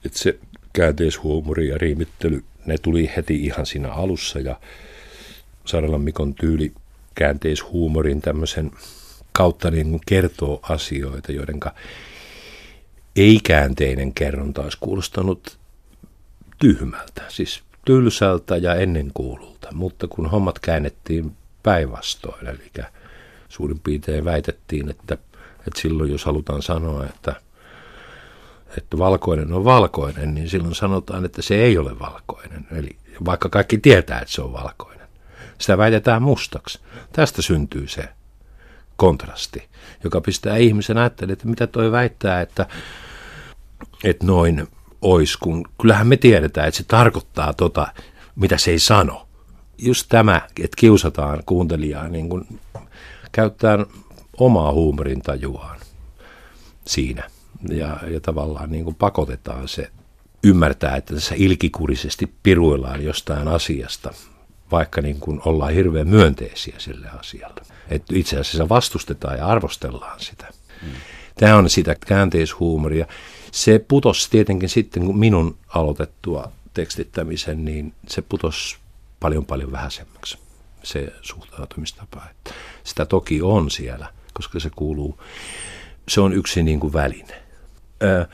että 0.04 0.18
se 0.18 0.38
käänteishuumori 0.72 1.68
ja 1.68 1.78
riimittely, 1.78 2.44
ne 2.66 2.78
tuli 2.78 3.12
heti 3.16 3.44
ihan 3.44 3.66
siinä 3.66 3.92
alussa 3.92 4.38
ja 4.38 4.60
Saaralan 5.64 6.00
Mikon 6.00 6.34
tyyli 6.34 6.72
käänteishuumorin 7.14 8.20
tämmöisen 8.20 8.70
kautta 9.38 9.70
niin 9.70 10.00
kertoo 10.06 10.60
asioita, 10.62 11.32
joiden 11.32 11.60
ei-käänteinen 13.16 14.14
kerronta 14.14 14.62
olisi 14.62 14.78
kuulostanut 14.80 15.58
tyhmältä, 16.58 17.22
siis 17.28 17.62
tylsältä 17.84 18.56
ja 18.56 18.74
ennenkuululta. 18.74 19.68
Mutta 19.72 20.08
kun 20.08 20.30
hommat 20.30 20.58
käännettiin 20.58 21.36
päinvastoin, 21.62 22.46
eli 22.46 22.84
suurin 23.48 23.80
piirtein 23.80 24.24
väitettiin, 24.24 24.90
että, 24.90 25.14
että 25.66 25.80
silloin 25.80 26.12
jos 26.12 26.24
halutaan 26.24 26.62
sanoa, 26.62 27.04
että, 27.04 27.34
että 28.78 28.98
valkoinen 28.98 29.52
on 29.52 29.64
valkoinen, 29.64 30.34
niin 30.34 30.48
silloin 30.48 30.74
sanotaan, 30.74 31.24
että 31.24 31.42
se 31.42 31.54
ei 31.54 31.78
ole 31.78 31.98
valkoinen. 31.98 32.66
Eli 32.72 32.96
vaikka 33.24 33.48
kaikki 33.48 33.78
tietää, 33.78 34.20
että 34.20 34.34
se 34.34 34.42
on 34.42 34.52
valkoinen. 34.52 35.08
Sitä 35.58 35.78
väitetään 35.78 36.22
mustaksi. 36.22 36.80
Tästä 37.12 37.42
syntyy 37.42 37.88
se 37.88 38.08
kontrasti, 38.98 39.68
joka 40.04 40.20
pistää 40.20 40.56
ihmisen 40.56 40.98
ajattelemaan, 40.98 41.32
että 41.32 41.48
mitä 41.48 41.66
toi 41.66 41.92
väittää, 41.92 42.40
että, 42.40 42.66
että 44.04 44.26
noin 44.26 44.68
ois, 45.02 45.36
kun 45.36 45.64
kyllähän 45.80 46.06
me 46.06 46.16
tiedetään, 46.16 46.68
että 46.68 46.78
se 46.78 46.84
tarkoittaa 46.84 47.52
tota, 47.52 47.86
mitä 48.36 48.58
se 48.58 48.70
ei 48.70 48.78
sano. 48.78 49.28
Just 49.78 50.06
tämä, 50.08 50.42
että 50.60 50.76
kiusataan 50.76 51.42
kuuntelijaa, 51.46 52.08
niin 52.08 52.28
kuin 52.28 52.60
käyttää 53.32 53.78
omaa 54.38 54.72
huumorin 54.72 55.22
tajuaan 55.22 55.80
siinä. 56.86 57.30
Ja, 57.68 57.98
ja 58.10 58.20
tavallaan 58.20 58.70
niin 58.70 58.84
kuin 58.84 58.96
pakotetaan 58.96 59.68
se 59.68 59.90
ymmärtää, 60.44 60.96
että 60.96 61.14
tässä 61.14 61.34
ilkikurisesti 61.38 62.32
piruillaan 62.42 63.04
jostain 63.04 63.48
asiasta, 63.48 64.14
vaikka 64.70 65.00
niin 65.00 65.20
kuin 65.20 65.40
ollaan 65.44 65.72
hirveän 65.72 66.08
myönteisiä 66.08 66.74
sille 66.78 67.08
asialle. 67.18 67.60
Että 67.88 68.14
itse 68.16 68.40
asiassa 68.40 68.68
vastustetaan 68.68 69.38
ja 69.38 69.46
arvostellaan 69.46 70.20
sitä. 70.20 70.46
Mm. 70.82 70.88
Tämä 71.34 71.56
on 71.56 71.70
sitä 71.70 71.96
käänteishuumoria. 72.06 73.06
Se 73.52 73.84
putosi 73.88 74.30
tietenkin 74.30 74.68
sitten, 74.68 75.06
kun 75.06 75.18
minun 75.18 75.56
aloitettua 75.68 76.52
tekstittämisen, 76.74 77.64
niin 77.64 77.92
se 78.08 78.22
putosi 78.22 78.76
paljon 79.20 79.44
paljon 79.44 79.72
vähäisemmäksi 79.72 80.38
se 80.82 81.12
suhtautumistapa. 81.22 82.22
Että 82.30 82.54
sitä 82.84 83.06
toki 83.06 83.42
on 83.42 83.70
siellä, 83.70 84.08
koska 84.32 84.60
se 84.60 84.70
kuuluu, 84.76 85.20
se 86.08 86.20
on 86.20 86.32
yksi 86.32 86.62
niin 86.62 86.80
kuin 86.80 86.92
väline. 86.92 87.42
Ää, 88.00 88.26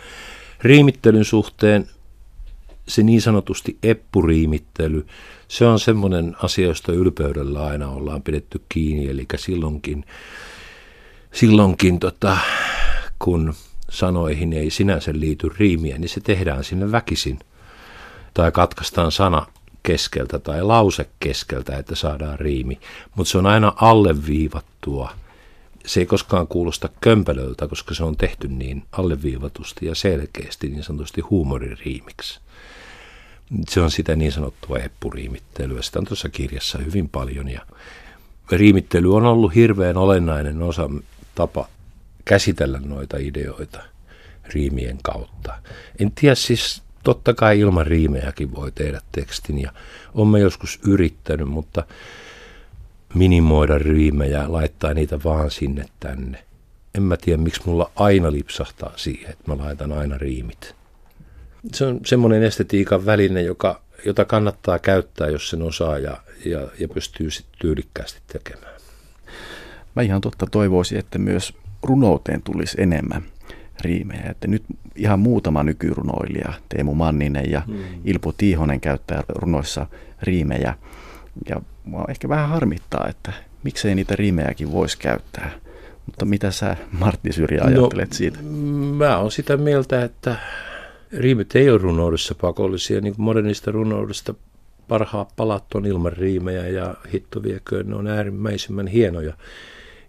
riimittelyn 0.61 1.25
suhteen 1.25 1.89
se 2.89 3.03
niin 3.03 3.23
sanotusti 3.23 3.79
eppuriimittely, 3.83 5.07
se 5.49 5.67
on 5.67 5.81
semmoinen 5.81 6.37
asia, 6.43 6.67
josta 6.67 6.93
ylpeydellä 6.93 7.67
aina 7.67 7.91
ollaan 7.91 8.23
pidetty 8.23 8.61
kiinni, 8.69 9.11
eli 9.11 9.27
silloinkin, 9.37 10.05
silloinkin 11.33 12.01
tota, 12.01 12.37
kun 13.19 13.55
sanoihin 13.91 14.53
ei 14.53 14.71
sinänsä 14.71 15.13
liity 15.15 15.51
riimiä, 15.59 15.99
niin 15.99 16.09
se 16.09 16.21
tehdään 16.21 16.65
sinne 16.65 16.93
väkisin. 16.93 17.39
Tai 18.35 18.53
katkaistaan 18.53 19.13
sana 19.13 19.47
keskeltä 19.83 20.39
tai 20.39 20.63
lause 20.63 21.09
keskeltä, 21.21 21.77
että 21.79 21.95
saadaan 21.95 22.39
riimi. 22.39 22.81
Mutta 23.17 23.31
se 23.31 23.39
on 23.39 23.47
aina 23.47 23.73
alleviivattua. 23.77 25.11
Se 25.87 26.01
ei 26.01 26.07
koskaan 26.07 26.47
kuulosta 26.47 26.89
kömpelöltä, 27.01 27.69
koska 27.69 27.95
se 27.95 28.05
on 28.05 28.17
tehty 28.17 28.49
niin 28.49 28.85
alleviivatusti 28.93 29.87
ja 29.87 29.95
selkeästi, 29.95 30.69
niin 30.69 30.83
sanotusti 30.83 31.21
huumoririimiksi. 31.21 32.41
Se 33.69 33.81
on 33.81 33.91
sitä 33.91 34.17
niin 34.17 34.33
sanottua 34.33 34.79
eppuriimittelyä. 34.79 35.83
Sitä 35.83 35.99
on 35.99 36.05
tuossa 36.05 36.29
kirjassa 36.29 36.79
hyvin 36.79 37.09
paljon 37.09 37.49
ja 37.49 37.61
riimittely 38.51 39.15
on 39.15 39.27
ollut 39.27 39.55
hirveän 39.55 39.97
olennainen 39.97 40.63
osa 40.63 40.91
tapa 41.35 41.69
käsitellä 42.25 42.81
noita 42.85 43.17
ideoita 43.17 43.83
riimien 44.55 44.99
kautta. 45.03 45.55
En 45.99 46.13
tiedä 46.15 46.35
siis, 46.35 46.83
totta 47.03 47.35
kai 47.35 47.61
ilman 47.61 47.87
riimejäkin 47.87 48.55
voi 48.55 48.73
tehdä 48.73 49.01
tekstin 49.13 49.61
ja 49.61 49.73
olen 50.15 50.43
joskus 50.43 50.81
yrittänyt, 50.87 51.49
mutta 51.49 51.85
minimoida 53.15 53.79
riimejä, 53.79 54.53
laittaa 54.53 54.95
niitä 54.95 55.23
vaan 55.25 55.51
sinne 55.51 55.85
tänne. 56.01 56.45
En 56.95 57.03
mä 57.03 57.17
tiedä, 57.17 57.43
miksi 57.43 57.63
mulla 57.67 57.91
aina 57.97 58.33
lipsahtaa 58.33 58.93
siihen, 58.97 59.31
että 59.31 59.45
mä 59.47 59.65
laitan 59.65 59.93
aina 59.93 60.19
riimit. 60.19 60.75
Se 61.73 61.85
on 61.87 62.01
semmoinen 62.07 62.43
estetiikan 62.43 63.07
väline, 63.07 63.43
joka, 63.43 63.83
jota 64.07 64.25
kannattaa 64.25 64.79
käyttää, 64.79 65.29
jos 65.29 65.51
sen 65.51 65.63
osaa 65.63 65.99
ja, 65.99 66.17
ja, 66.45 66.61
ja 66.79 66.89
pystyy 66.89 67.31
sitten 67.31 67.59
tyylikkäästi 67.59 68.21
tekemään. 68.27 68.75
Mä 69.97 70.03
ihan 70.03 70.21
totta 70.21 70.47
toivoisin, 70.51 70.99
että 70.99 71.19
myös 71.19 71.55
runouteen 71.83 72.43
tulisi 72.43 72.81
enemmän 72.81 73.23
riimejä. 73.81 74.31
Että 74.31 74.49
nyt 74.49 74.63
ihan 74.97 75.19
muutama 75.19 75.63
nykyrunoilija, 75.63 76.53
Teemu 76.69 76.95
Manninen 76.95 77.51
ja 77.51 77.61
hmm. 77.61 77.85
Ilpo 78.05 78.33
Tiihonen 78.33 78.81
käyttää 78.81 79.23
runoissa 79.29 79.87
riimejä. 80.23 80.75
Ja 81.49 81.61
mua 81.85 82.05
ehkä 82.09 82.29
vähän 82.29 82.49
harmittaa, 82.49 83.07
että 83.09 83.33
miksei 83.63 83.95
niitä 83.95 84.17
riimejäkin 84.17 84.73
voisi 84.73 84.99
käyttää. 84.99 85.51
Mutta 86.07 86.25
mitä 86.25 86.51
sä, 86.51 86.77
Martti 86.93 87.33
Syrjä, 87.33 87.61
no, 87.61 87.67
ajattelet 87.67 88.11
no, 88.11 88.15
siitä? 88.15 88.39
Mä 88.97 89.19
oon 89.19 89.33
sitä 89.33 89.57
mieltä, 89.57 90.05
että 90.05 90.37
riimit 91.17 91.57
ei 91.57 91.71
ole 91.71 91.79
runoudessa 91.79 92.35
pakollisia. 92.35 93.01
Niin 93.01 93.15
kuin 93.15 93.25
modernista 93.25 93.71
runoudesta 93.71 94.35
parhaat 94.89 95.33
palat 95.37 95.75
on 95.75 95.87
ilman 95.87 96.13
riimejä 96.13 96.69
ja 96.69 96.95
hitto 97.13 97.43
vieköön, 97.43 97.89
ne 97.89 97.97
on 97.97 98.07
äärimmäisemmän 98.07 98.87
hienoja. 98.87 99.35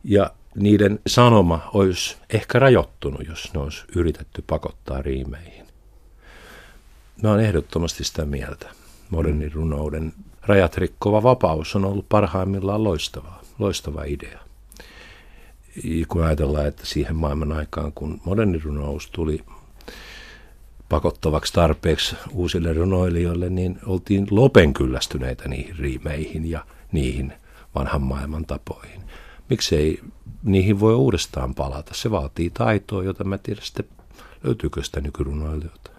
Ja 0.03 0.31
niiden 0.55 0.99
sanoma 1.07 1.69
olisi 1.73 2.17
ehkä 2.33 2.59
rajoittunut, 2.59 3.27
jos 3.27 3.53
ne 3.53 3.59
olisi 3.59 3.83
yritetty 3.95 4.43
pakottaa 4.47 5.01
riimeihin. 5.01 5.65
Mä 7.23 7.31
olen 7.31 7.45
ehdottomasti 7.45 8.03
sitä 8.03 8.25
mieltä. 8.25 8.69
Modernin 9.09 9.51
runouden 9.53 10.13
rajat 10.45 10.77
rikkova 10.77 11.23
vapaus 11.23 11.75
on 11.75 11.85
ollut 11.85 12.09
parhaimmillaan 12.09 12.83
loistava, 12.83 13.39
loistava 13.59 14.03
idea. 14.03 14.39
Kun 16.07 16.23
ajatellaan, 16.23 16.67
että 16.67 16.85
siihen 16.85 17.15
maailman 17.15 17.51
aikaan, 17.51 17.91
kun 17.91 18.21
moderni 18.25 18.61
runous 18.63 19.09
tuli 19.09 19.43
pakottavaksi 20.89 21.53
tarpeeksi 21.53 22.15
uusille 22.33 22.73
runoilijoille, 22.73 23.49
niin 23.49 23.79
oltiin 23.85 24.27
lopen 24.29 24.73
kyllästyneitä 24.73 25.49
niihin 25.49 25.75
riimeihin 25.79 26.49
ja 26.49 26.65
niihin 26.91 27.33
vanhan 27.75 28.01
maailman 28.01 28.45
tapoihin. 28.45 29.01
Miksei 29.49 29.99
niihin 30.43 30.79
voi 30.79 30.95
uudestaan 30.95 31.55
palata. 31.55 31.93
Se 31.93 32.11
vaatii 32.11 32.49
taitoa, 32.49 33.03
jota 33.03 33.23
mä 33.23 33.37
tiedän 33.37 33.65
sitten 33.65 33.85
löytyykö 34.43 34.83
sitä 34.83 35.01
nykyrunoilijoita. 35.01 35.91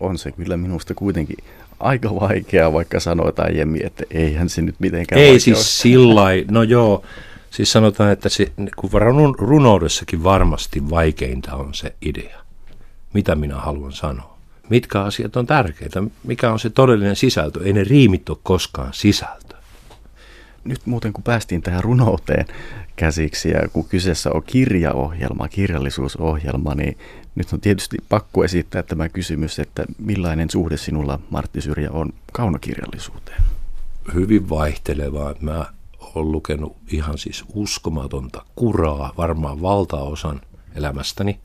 On 0.00 0.18
se 0.18 0.32
kyllä 0.32 0.56
minusta 0.56 0.94
kuitenkin 0.94 1.36
aika 1.80 2.14
vaikeaa, 2.14 2.72
vaikka 2.72 3.00
sanotaan 3.00 3.48
aiemmin, 3.48 3.86
että 3.86 4.04
eihän 4.10 4.48
se 4.48 4.62
nyt 4.62 4.74
mitenkään 4.78 5.20
Ei 5.20 5.40
siis 5.40 5.80
sillä 5.80 6.22
no 6.50 6.62
joo, 6.62 7.04
siis 7.50 7.72
sanotaan, 7.72 8.12
että 8.12 8.28
se, 8.28 8.52
kun 8.76 8.90
runoudessakin 9.38 10.24
varmasti 10.24 10.90
vaikeinta 10.90 11.54
on 11.54 11.74
se 11.74 11.94
idea. 12.02 12.40
Mitä 13.12 13.34
minä 13.34 13.56
haluan 13.56 13.92
sanoa? 13.92 14.38
Mitkä 14.68 15.02
asiat 15.02 15.36
on 15.36 15.46
tärkeitä? 15.46 16.02
Mikä 16.24 16.52
on 16.52 16.58
se 16.58 16.70
todellinen 16.70 17.16
sisältö? 17.16 17.60
Ei 17.64 17.72
ne 17.72 17.84
riimit 17.84 18.28
ole 18.28 18.38
koskaan 18.42 18.94
sisältö. 18.94 19.56
Nyt 20.64 20.80
muuten 20.86 21.12
kun 21.12 21.24
päästiin 21.24 21.62
tähän 21.62 21.84
runouteen 21.84 22.46
käsiksi 22.96 23.50
ja 23.50 23.68
kun 23.72 23.84
kyseessä 23.84 24.30
on 24.32 24.42
kirjaohjelma, 24.42 25.48
kirjallisuusohjelma, 25.48 26.74
niin 26.74 26.98
nyt 27.34 27.52
on 27.52 27.60
tietysti 27.60 27.96
pakko 28.08 28.44
esittää 28.44 28.82
tämä 28.82 29.08
kysymys, 29.08 29.58
että 29.58 29.84
millainen 29.98 30.50
suhde 30.50 30.76
sinulla 30.76 31.20
Martti 31.30 31.60
Syrjä 31.60 31.90
on 31.90 32.12
kaunokirjallisuuteen? 32.32 33.42
Hyvin 34.14 34.48
vaihtelevaa. 34.48 35.34
Mä 35.40 35.66
oon 36.14 36.32
lukenut 36.32 36.76
ihan 36.88 37.18
siis 37.18 37.44
uskomatonta 37.54 38.42
kuraa, 38.56 39.12
varmaan 39.16 39.62
valtaosan 39.62 40.40
elämästäni, 40.74 41.40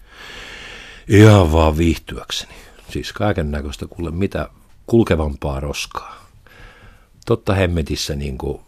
ihan 1.08 1.52
vaan 1.52 1.78
viihtyäkseni. 1.78 2.54
Siis 2.90 3.14
kaiken 3.14 3.52
näköistä 3.52 3.88
kuule 3.88 4.12
mitä 4.12 4.50
kulkevampaa 4.86 5.60
roskaa. 5.60 6.26
Totta 7.26 7.54
hemmetissä 7.54 8.16
niin 8.16 8.38
kuin 8.38 8.62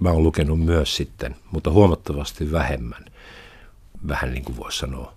mä 0.00 0.10
oon 0.10 0.22
lukenut 0.22 0.60
myös 0.60 0.96
sitten, 0.96 1.36
mutta 1.50 1.70
huomattavasti 1.70 2.52
vähemmän. 2.52 3.04
Vähän 4.08 4.32
niin 4.32 4.44
kuin 4.44 4.56
voisi 4.56 4.78
sanoa 4.78 5.14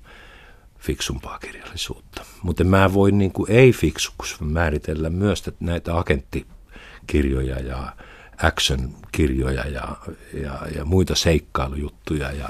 fiksumpaa 0.80 1.40
kirjallisuutta. 1.40 2.26
Mutta 2.42 2.64
mä 2.64 2.94
voin 2.94 3.18
niin 3.18 3.32
kuin 3.32 3.52
ei-fiksuksi 3.52 4.44
määritellä 4.44 5.10
myös 5.10 5.44
näitä 5.60 5.98
agenttikirjoja 5.98 7.60
ja 7.60 7.94
action-kirjoja 8.44 9.68
ja, 9.68 9.98
ja, 10.34 10.60
ja 10.76 10.86
muita 10.86 11.16
seikkailujuttuja 11.16 12.32
ja 12.32 12.50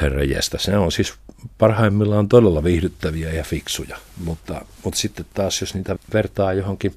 herranjestä. 0.00 0.58
Se 0.58 0.78
on 0.78 0.92
siis 0.92 1.14
parhaimmillaan 1.58 2.28
todella 2.28 2.64
viihdyttäviä 2.64 3.32
ja 3.32 3.44
fiksuja, 3.44 3.96
mutta, 4.24 4.64
mutta 4.84 5.00
sitten 5.00 5.26
taas 5.34 5.60
jos 5.60 5.74
niitä 5.74 5.96
vertaa 6.12 6.52
johonkin 6.52 6.94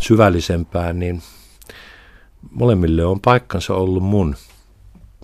syvällisempään, 0.00 0.98
niin 0.98 1.22
molemmille 2.50 3.04
on 3.04 3.20
paikkansa 3.20 3.74
ollut 3.74 4.02
mun 4.02 4.36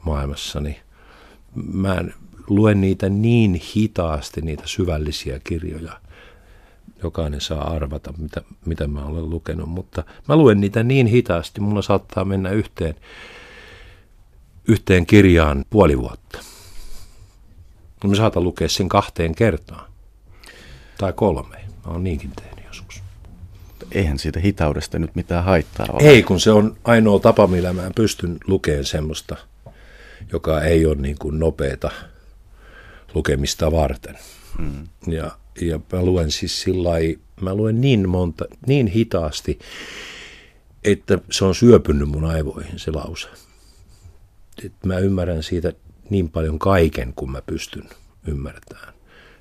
maailmassani. 0.04 0.80
Mä 1.54 1.94
en 1.94 2.14
luen 2.48 2.80
niitä 2.80 3.08
niin 3.08 3.60
hitaasti, 3.76 4.40
niitä 4.40 4.62
syvällisiä 4.66 5.40
kirjoja. 5.44 6.00
Jokainen 7.02 7.40
saa 7.40 7.70
arvata, 7.74 8.14
mitä, 8.18 8.42
mitä 8.64 8.86
mä 8.86 9.04
olen 9.04 9.30
lukenut, 9.30 9.68
mutta 9.68 10.04
mä 10.28 10.36
luen 10.36 10.60
niitä 10.60 10.82
niin 10.82 11.06
hitaasti, 11.06 11.60
mulla 11.60 11.82
saattaa 11.82 12.24
mennä 12.24 12.50
yhteen, 12.50 12.94
yhteen 14.68 15.06
kirjaan 15.06 15.64
puoli 15.70 15.98
vuotta. 15.98 16.53
Mä 18.08 18.14
saatan 18.14 18.44
lukea 18.44 18.68
sen 18.68 18.88
kahteen 18.88 19.34
kertaan. 19.34 19.90
Tai 20.98 21.12
kolme. 21.12 21.56
Mä 21.86 21.92
oon 21.92 22.04
niinkin 22.04 22.30
tehnyt 22.30 22.64
joskus. 22.66 23.02
Eihän 23.92 24.18
siitä 24.18 24.40
hitaudesta 24.40 24.98
nyt 24.98 25.14
mitään 25.14 25.44
haittaa 25.44 25.86
ole. 25.92 26.08
Ei, 26.08 26.22
kun 26.22 26.40
se 26.40 26.50
on 26.50 26.76
ainoa 26.84 27.18
tapa, 27.18 27.46
millä 27.46 27.72
mä 27.72 27.90
pystyn 27.94 28.38
lukemaan 28.46 28.84
semmoista, 28.84 29.36
joka 30.32 30.62
ei 30.62 30.86
ole 30.86 30.94
niin 30.94 31.16
kuin 31.18 31.38
nopeata 31.38 31.90
lukemista 33.14 33.72
varten. 33.72 34.18
Mm. 34.58 34.88
Ja, 35.06 35.30
ja 35.60 35.80
mä 35.92 36.02
luen 36.02 36.30
siis 36.30 36.62
sillä 36.62 36.90
mä 37.40 37.54
luen 37.54 37.80
niin 37.80 38.08
monta, 38.08 38.44
niin 38.66 38.86
hitaasti, 38.86 39.58
että 40.84 41.18
se 41.30 41.44
on 41.44 41.54
syöpynyt 41.54 42.08
mun 42.08 42.24
aivoihin 42.24 42.78
se 42.78 42.90
lause. 42.90 43.28
Et 44.64 44.72
mä 44.84 44.98
ymmärrän 44.98 45.42
siitä 45.42 45.72
niin 46.10 46.30
paljon 46.30 46.58
kaiken, 46.58 47.12
kun 47.16 47.32
mä 47.32 47.42
pystyn 47.42 47.88
ymmärtämään. 48.26 48.94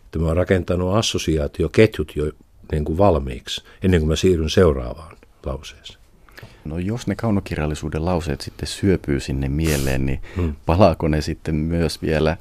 Että 0.05 0.19
mä 0.19 0.27
oon 0.27 0.37
rakentanut 0.37 0.95
assosiaatioketjut 0.95 2.15
jo 2.15 2.31
niin 2.71 2.85
kuin 2.85 2.97
valmiiksi, 2.97 3.63
ennen 3.83 3.99
kuin 3.99 4.09
mä 4.09 4.15
siirryn 4.15 4.49
seuraavaan 4.49 5.17
lauseeseen. 5.45 5.99
No 6.65 6.77
jos 6.77 7.07
ne 7.07 7.15
kaunokirjallisuuden 7.15 8.05
lauseet 8.05 8.41
sitten 8.41 8.67
syöpyy 8.67 9.19
sinne 9.19 9.49
mieleen, 9.49 10.05
niin 10.05 10.21
hmm. 10.35 10.55
palaako 10.65 11.07
ne 11.07 11.21
sitten 11.21 11.55
myös 11.55 12.01
vielä 12.01 12.37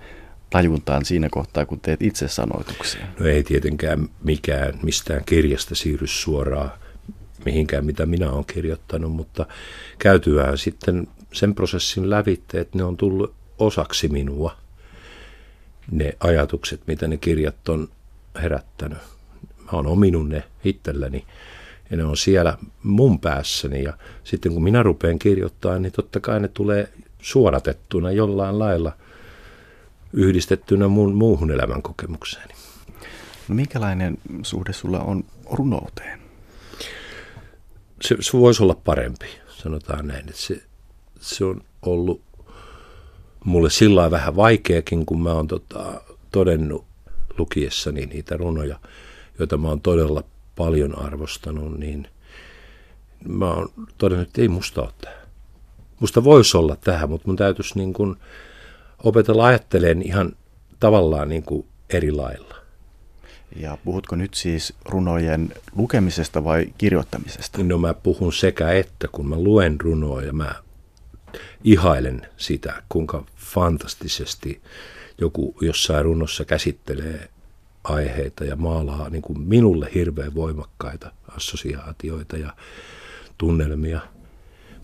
tajuntaan 0.51 1.05
siinä 1.05 1.29
kohtaa, 1.31 1.67
kun 1.67 1.81
teet 1.81 2.03
itse 2.03 2.29
sanoituksia? 2.29 3.07
No 3.21 3.27
ei 3.27 3.43
tietenkään 3.43 4.09
mikään 4.25 4.79
mistään 4.83 5.25
kirjasta 5.25 5.75
siirry 5.75 6.07
suoraan 6.07 6.71
mihinkään, 7.45 7.85
mitä 7.85 8.07
minä 8.07 8.31
olen 8.31 8.45
kirjoittanut, 8.45 9.13
mutta 9.13 9.47
käytyään 9.99 10.59
sitten 10.59 11.09
sen 11.33 11.55
prosessin 11.55 12.11
lävitte, 12.11 12.61
että 12.61 12.79
ne 12.79 12.85
on 12.85 12.97
tullut 12.97 13.35
osaksi 13.59 14.09
minua, 14.09 14.57
ne 15.91 16.17
ajatukset, 16.21 16.81
mitä 16.87 17.09
ne 17.09 17.17
kirjat 17.17 17.69
on 17.69 17.89
herättänyt. 18.43 18.99
Mä 19.59 19.71
oon 19.73 19.87
ominut 19.87 20.29
ne 20.29 20.43
itselläni 20.65 21.25
ja 21.91 21.97
ne 21.97 22.05
on 22.05 22.17
siellä 22.17 22.59
mun 22.83 23.21
päässäni 23.21 23.83
ja 23.83 23.93
sitten 24.25 24.53
kun 24.53 24.63
minä 24.63 24.83
rupean 24.83 25.19
kirjoittamaan, 25.19 25.83
niin 25.83 25.93
totta 25.93 26.21
kai 26.21 26.41
ne 26.41 26.49
tulee 26.49 26.89
suoratettuna 27.23 28.11
jollain 28.11 28.59
lailla 28.59 28.93
yhdistettynä 30.13 30.89
mun 30.89 31.15
muuhun 31.15 31.51
elämän 31.51 31.83
kokemukseeni. 31.83 32.55
No 33.49 33.55
minkälainen 33.55 34.19
suhde 34.43 34.73
sulla 34.73 35.01
on 35.01 35.25
runouteen? 35.51 36.21
Se, 38.03 38.17
se 38.21 38.33
voisi 38.39 38.63
olla 38.63 38.75
parempi, 38.75 39.27
sanotaan 39.49 40.07
näin. 40.09 40.29
Että 40.29 40.41
se, 40.41 40.63
se 41.21 41.45
on 41.45 41.61
ollut 41.83 42.21
mulle 43.45 43.71
sillä 43.71 44.11
vähän 44.11 44.37
vaikeakin, 44.37 45.07
kun 45.07 45.23
mä 45.23 45.33
oon 45.33 45.49
tota, 45.49 46.01
todennut 46.33 46.85
lukiessani 47.39 48.07
niitä 48.07 48.37
runoja, 48.37 48.79
joita 49.39 49.57
mä 49.57 49.69
oon 49.69 49.81
todella 49.81 50.25
paljon 50.57 50.99
arvostanut, 50.99 51.79
niin 51.79 52.09
mä 53.29 53.53
oon 53.53 53.69
todennut, 53.99 54.29
että 54.29 54.43
ei 54.43 54.49
musta 54.49 54.83
ole 54.83 54.91
tähän. 55.01 55.23
Musta 56.01 56.25
voisi 56.25 56.57
olla 56.57 56.77
tähän, 56.77 57.11
mutta 57.11 57.29
mun 57.29 57.37
täytyisi 57.37 57.79
niin 57.79 57.93
kuin 57.93 58.17
opetella 59.05 59.47
ajattelemaan 59.47 60.07
ihan 60.07 60.33
tavallaan 60.81 61.29
niin 61.29 61.43
kuin 61.43 61.67
eri 61.91 62.13
lailla. 62.13 62.55
Ja 63.57 63.79
puhutko 63.85 64.17
nyt 64.17 64.35
siis 64.35 64.75
runojen 64.85 65.53
lukemisesta 65.77 66.45
vai 66.45 66.67
kirjoittamisesta? 66.79 67.63
No 67.63 67.79
mä 67.79 67.95
puhun 67.95 68.33
sekä 68.33 68.73
että, 68.73 69.09
kun 69.13 69.29
mä 69.29 69.37
luen 69.37 69.81
runoa 69.81 70.23
ja 70.23 70.33
mä 70.33 70.55
ihailen 71.65 72.27
sitä, 72.37 72.83
kuinka 72.89 73.25
fantastisesti 73.37 74.61
joku 75.19 75.57
jossain 75.61 76.05
runossa 76.05 76.45
käsittelee 76.45 77.29
aiheita 77.85 78.45
ja 78.45 78.57
maalaa 78.57 79.09
niin 79.09 79.23
kuin 79.23 79.41
minulle 79.41 79.91
hirveän 79.95 80.35
voimakkaita 80.35 81.13
assosiaatioita 81.37 82.37
ja 82.37 82.53
tunnelmia, 83.39 84.01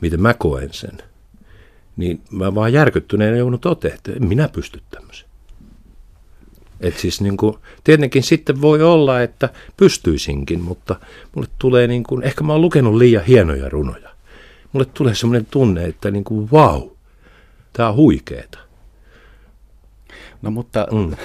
miten 0.00 0.20
mä 0.20 0.34
koen 0.34 0.72
sen. 0.72 0.98
Niin 1.96 2.20
mä 2.30 2.54
vaan 2.54 2.72
järkyttyneen 2.72 3.38
joudun 3.38 3.60
toteamaan, 3.60 3.96
että 3.96 4.12
en 4.12 4.28
minä 4.28 4.48
pysty 4.48 4.82
tämmöiseen. 4.90 5.30
Et 6.80 6.98
siis 6.98 7.20
niin 7.20 7.36
kuin, 7.36 7.56
tietenkin 7.84 8.22
sitten 8.22 8.60
voi 8.60 8.82
olla, 8.82 9.22
että 9.22 9.48
pystyisinkin, 9.76 10.60
mutta 10.60 10.96
mulle 11.34 11.48
tulee 11.58 11.86
niin 11.86 12.02
kuin, 12.02 12.22
ehkä 12.22 12.44
mä 12.44 12.52
oon 12.52 12.62
lukenut 12.62 12.94
liian 12.94 13.24
hienoja 13.24 13.68
runoja 13.68 14.10
mulle 14.72 14.86
tulee 14.94 15.14
semmoinen 15.14 15.46
tunne, 15.50 15.84
että 15.84 16.10
niin 16.10 16.24
kuin 16.24 16.50
vau, 16.50 16.90
tämä 17.72 17.88
on 17.88 17.94
huikeeta. 17.94 18.58
No 20.42 20.50
mutta 20.50 20.86
mm. 20.92 21.16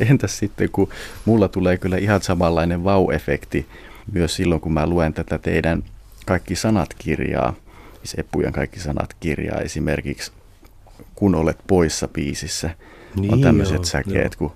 entäs 0.10 0.38
sitten, 0.38 0.70
kun 0.70 0.88
mulla 1.24 1.48
tulee 1.48 1.78
kyllä 1.78 1.96
ihan 1.96 2.22
samanlainen 2.22 2.84
vau-efekti 2.84 3.66
myös 4.12 4.36
silloin, 4.36 4.60
kun 4.60 4.72
mä 4.72 4.86
luen 4.86 5.14
tätä 5.14 5.38
teidän 5.38 5.82
kaikki 6.26 6.56
sanat 6.56 6.94
kirjaa, 6.98 7.54
siis 8.04 8.26
kaikki 8.52 8.80
sanat 8.80 9.14
kirjaa 9.20 9.60
esimerkiksi 9.60 10.32
Kun 11.14 11.34
olet 11.34 11.58
poissa 11.66 12.08
biisissä, 12.08 12.70
niin 13.16 13.32
on 13.32 13.40
tämmöiset 13.40 13.76
joo, 13.76 13.84
säkeet, 13.84 14.36
joo. 14.40 14.48
kun 14.48 14.52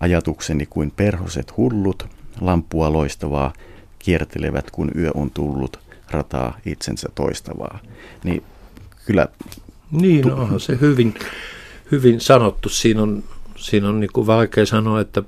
ajatukseni 0.00 0.66
kuin 0.66 0.90
perhoset 0.90 1.56
hullut, 1.56 2.08
lampua 2.40 2.92
loistavaa, 2.92 3.52
kiertelevät 3.98 4.70
kun 4.70 4.90
yö 4.96 5.10
on 5.14 5.30
tullut, 5.30 5.85
rataa 6.10 6.58
itsensä 6.66 7.08
toistavaa. 7.14 7.78
Niin 8.24 8.42
kyllä... 9.06 9.28
Niin, 9.90 10.32
onhan 10.32 10.60
se 10.60 10.78
hyvin, 10.80 11.14
hyvin 11.92 12.20
sanottu. 12.20 12.68
Siinä 12.68 13.02
on, 13.02 13.24
siinä 13.56 13.88
on 13.88 14.00
niin 14.00 14.12
kuin 14.12 14.26
vaikea 14.26 14.66
sanoa, 14.66 15.00
että 15.00 15.22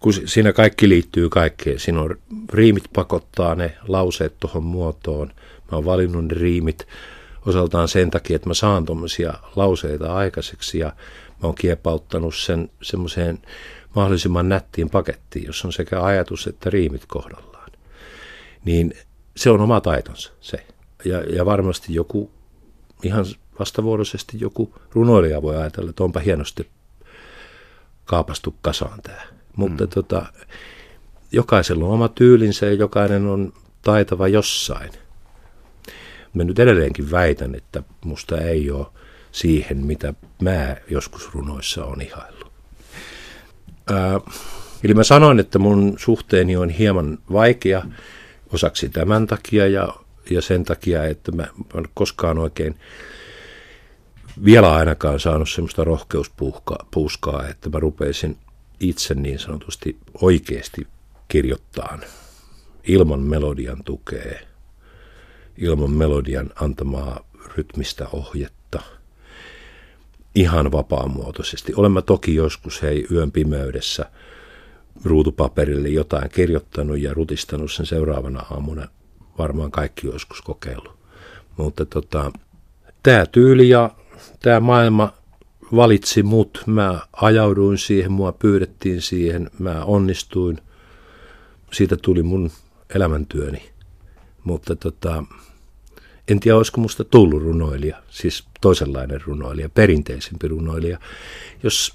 kun 0.00 0.12
siinä 0.12 0.52
kaikki 0.52 0.88
liittyy 0.88 1.28
kaikkeen. 1.28 1.78
Siinä 1.78 2.00
on 2.00 2.16
riimit 2.52 2.84
pakottaa 2.94 3.54
ne 3.54 3.76
lauseet 3.88 4.34
tuohon 4.40 4.62
muotoon. 4.62 5.28
Mä 5.72 5.76
oon 5.76 5.84
valinnut 5.84 6.24
ne 6.24 6.34
riimit 6.34 6.86
osaltaan 7.46 7.88
sen 7.88 8.10
takia, 8.10 8.36
että 8.36 8.48
mä 8.48 8.54
saan 8.54 8.84
tuommoisia 8.84 9.34
lauseita 9.56 10.14
aikaiseksi 10.14 10.78
ja 10.78 10.86
mä 10.86 11.42
oon 11.42 11.54
kiepauttanut 11.54 12.34
sen 12.34 12.70
semmoiseen 12.82 13.38
mahdollisimman 13.94 14.48
nättiin 14.48 14.90
pakettiin, 14.90 15.44
jossa 15.46 15.68
on 15.68 15.72
sekä 15.72 16.02
ajatus 16.02 16.46
että 16.46 16.70
riimit 16.70 17.02
kohdalla 17.06 17.55
niin 18.66 18.94
se 19.36 19.50
on 19.50 19.60
oma 19.60 19.80
taitonsa 19.80 20.32
se. 20.40 20.66
Ja, 21.04 21.20
ja 21.20 21.46
varmasti 21.46 21.94
joku 21.94 22.30
ihan 23.02 23.24
vastavuoroisesti 23.58 24.36
joku 24.40 24.74
runoilija 24.92 25.42
voi 25.42 25.56
ajatella, 25.56 25.90
että 25.90 26.04
onpa 26.04 26.20
hienosti 26.20 26.68
kaapastu 28.04 28.54
kasaan 28.62 29.02
tämä. 29.02 29.22
Mutta 29.56 29.84
mm. 29.84 29.90
tota, 29.90 30.26
jokaisella 31.32 31.84
on 31.84 31.90
oma 31.90 32.08
tyylinsä 32.08 32.66
ja 32.66 32.72
jokainen 32.72 33.26
on 33.26 33.52
taitava 33.82 34.28
jossain. 34.28 34.90
Mä 36.34 36.44
nyt 36.44 36.58
edelleenkin 36.58 37.10
väitän, 37.10 37.54
että 37.54 37.82
musta 38.04 38.40
ei 38.40 38.70
ole 38.70 38.86
siihen, 39.32 39.86
mitä 39.86 40.14
mä 40.42 40.76
joskus 40.90 41.34
runoissa 41.34 41.84
on 41.84 42.00
ihaillut. 42.00 42.52
Ää, 43.90 44.20
eli 44.84 44.94
mä 44.94 45.04
sanoin, 45.04 45.40
että 45.40 45.58
mun 45.58 45.94
suhteeni 45.98 46.56
on 46.56 46.68
hieman 46.68 47.18
vaikea 47.32 47.82
osaksi 48.52 48.88
tämän 48.88 49.26
takia 49.26 49.66
ja, 49.66 49.88
ja 50.30 50.42
sen 50.42 50.64
takia, 50.64 51.04
että 51.04 51.32
mä, 51.32 51.42
mä 51.42 51.78
en 51.78 51.88
koskaan 51.94 52.38
oikein 52.38 52.76
vielä 54.44 54.72
ainakaan 54.72 55.20
saanut 55.20 55.50
semmoista 55.50 55.84
rohkeuspuuskaa, 55.84 57.48
että 57.48 57.70
mä 57.70 57.80
rupeisin 57.80 58.38
itse 58.80 59.14
niin 59.14 59.38
sanotusti 59.38 59.96
oikeasti 60.20 60.86
kirjoittaa 61.28 61.98
ilman 62.84 63.20
melodian 63.20 63.84
tukea, 63.84 64.38
ilman 65.58 65.90
melodian 65.90 66.50
antamaa 66.60 67.26
rytmistä 67.56 68.08
ohjetta, 68.12 68.82
ihan 70.34 70.72
vapaamuotoisesti. 70.72 71.72
Olemme 71.76 72.02
toki 72.02 72.34
joskus 72.34 72.82
hei 72.82 73.06
yön 73.10 73.32
pimeydessä 73.32 74.10
ruutupaperille 75.04 75.88
jotain 75.88 76.30
kirjoittanut 76.30 76.98
ja 76.98 77.14
rutistanut 77.14 77.72
sen 77.72 77.86
seuraavana 77.86 78.40
aamuna. 78.50 78.88
Varmaan 79.38 79.70
kaikki 79.70 80.06
joskus 80.06 80.42
kokeillut. 80.42 80.96
Mutta 81.56 81.86
tota, 81.86 82.32
tämä 83.02 83.26
tyyli 83.26 83.68
ja 83.68 83.90
tämä 84.42 84.60
maailma 84.60 85.12
valitsi 85.76 86.22
mut, 86.22 86.62
mä 86.66 87.00
ajauduin 87.12 87.78
siihen, 87.78 88.12
mua 88.12 88.32
pyydettiin 88.32 89.02
siihen, 89.02 89.50
mä 89.58 89.84
onnistuin. 89.84 90.58
Siitä 91.72 91.96
tuli 91.96 92.22
mun 92.22 92.50
elämäntyöni. 92.94 93.62
Mutta 94.44 94.76
tota, 94.76 95.24
en 96.28 96.40
tiedä, 96.40 96.56
olisiko 96.56 96.80
musta 96.80 97.04
tullut 97.04 97.42
runoilija, 97.42 98.02
siis 98.10 98.44
toisenlainen 98.60 99.20
runoilija, 99.26 99.68
perinteisempi 99.68 100.48
runoilija, 100.48 100.98
jos, 101.62 101.94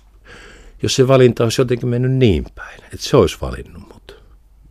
jos 0.84 0.96
se 0.96 1.08
valinta 1.08 1.44
olisi 1.44 1.62
jotenkin 1.62 1.90
mennyt 1.90 2.12
niin 2.12 2.46
päin, 2.56 2.84
että 2.84 2.98
se 3.00 3.18
olisi 3.18 3.38
valinnut 3.42 3.84
mut. 3.94 4.24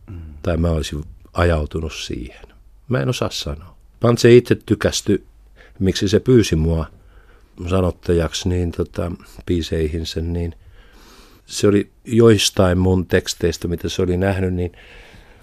Mm. 0.09 0.19
Tai 0.43 0.57
mä 0.57 0.69
olisin 0.71 1.03
ajautunut 1.33 1.93
siihen. 1.93 2.45
Mä 2.89 2.99
en 2.99 3.09
osaa 3.09 3.29
sanoa. 3.29 3.77
Pantse 3.99 4.35
itse 4.35 4.55
tykästy, 4.65 5.23
miksi 5.79 6.07
se 6.07 6.19
pyysi 6.19 6.55
mua– 6.55 6.85
sanottajaksi 7.69 8.49
niin 8.49 8.71
tota, 8.71 9.11
biiseihinsä, 9.45 10.21
niin 10.21 10.55
se 11.45 11.67
oli 11.67 11.91
joistain 12.05 12.77
mun 12.77 13.05
teksteistä, 13.05 13.67
mitä 13.67 13.89
se 13.89 14.01
oli 14.01 14.17
nähnyt, 14.17 14.53
niin 14.53 14.71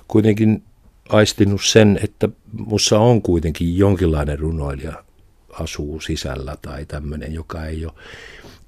kuitenkin 0.08 0.62
aistinut 1.08 1.64
sen, 1.64 2.00
että 2.02 2.28
mussa 2.52 2.98
on 2.98 3.22
kuitenkin 3.22 3.78
jonkinlainen 3.78 4.38
runoilija 4.38 5.04
asuu 5.52 6.00
sisällä 6.00 6.56
tai 6.62 6.86
tämmöinen, 6.86 7.32
joka 7.32 7.66
ei 7.66 7.84
ole 7.84 7.94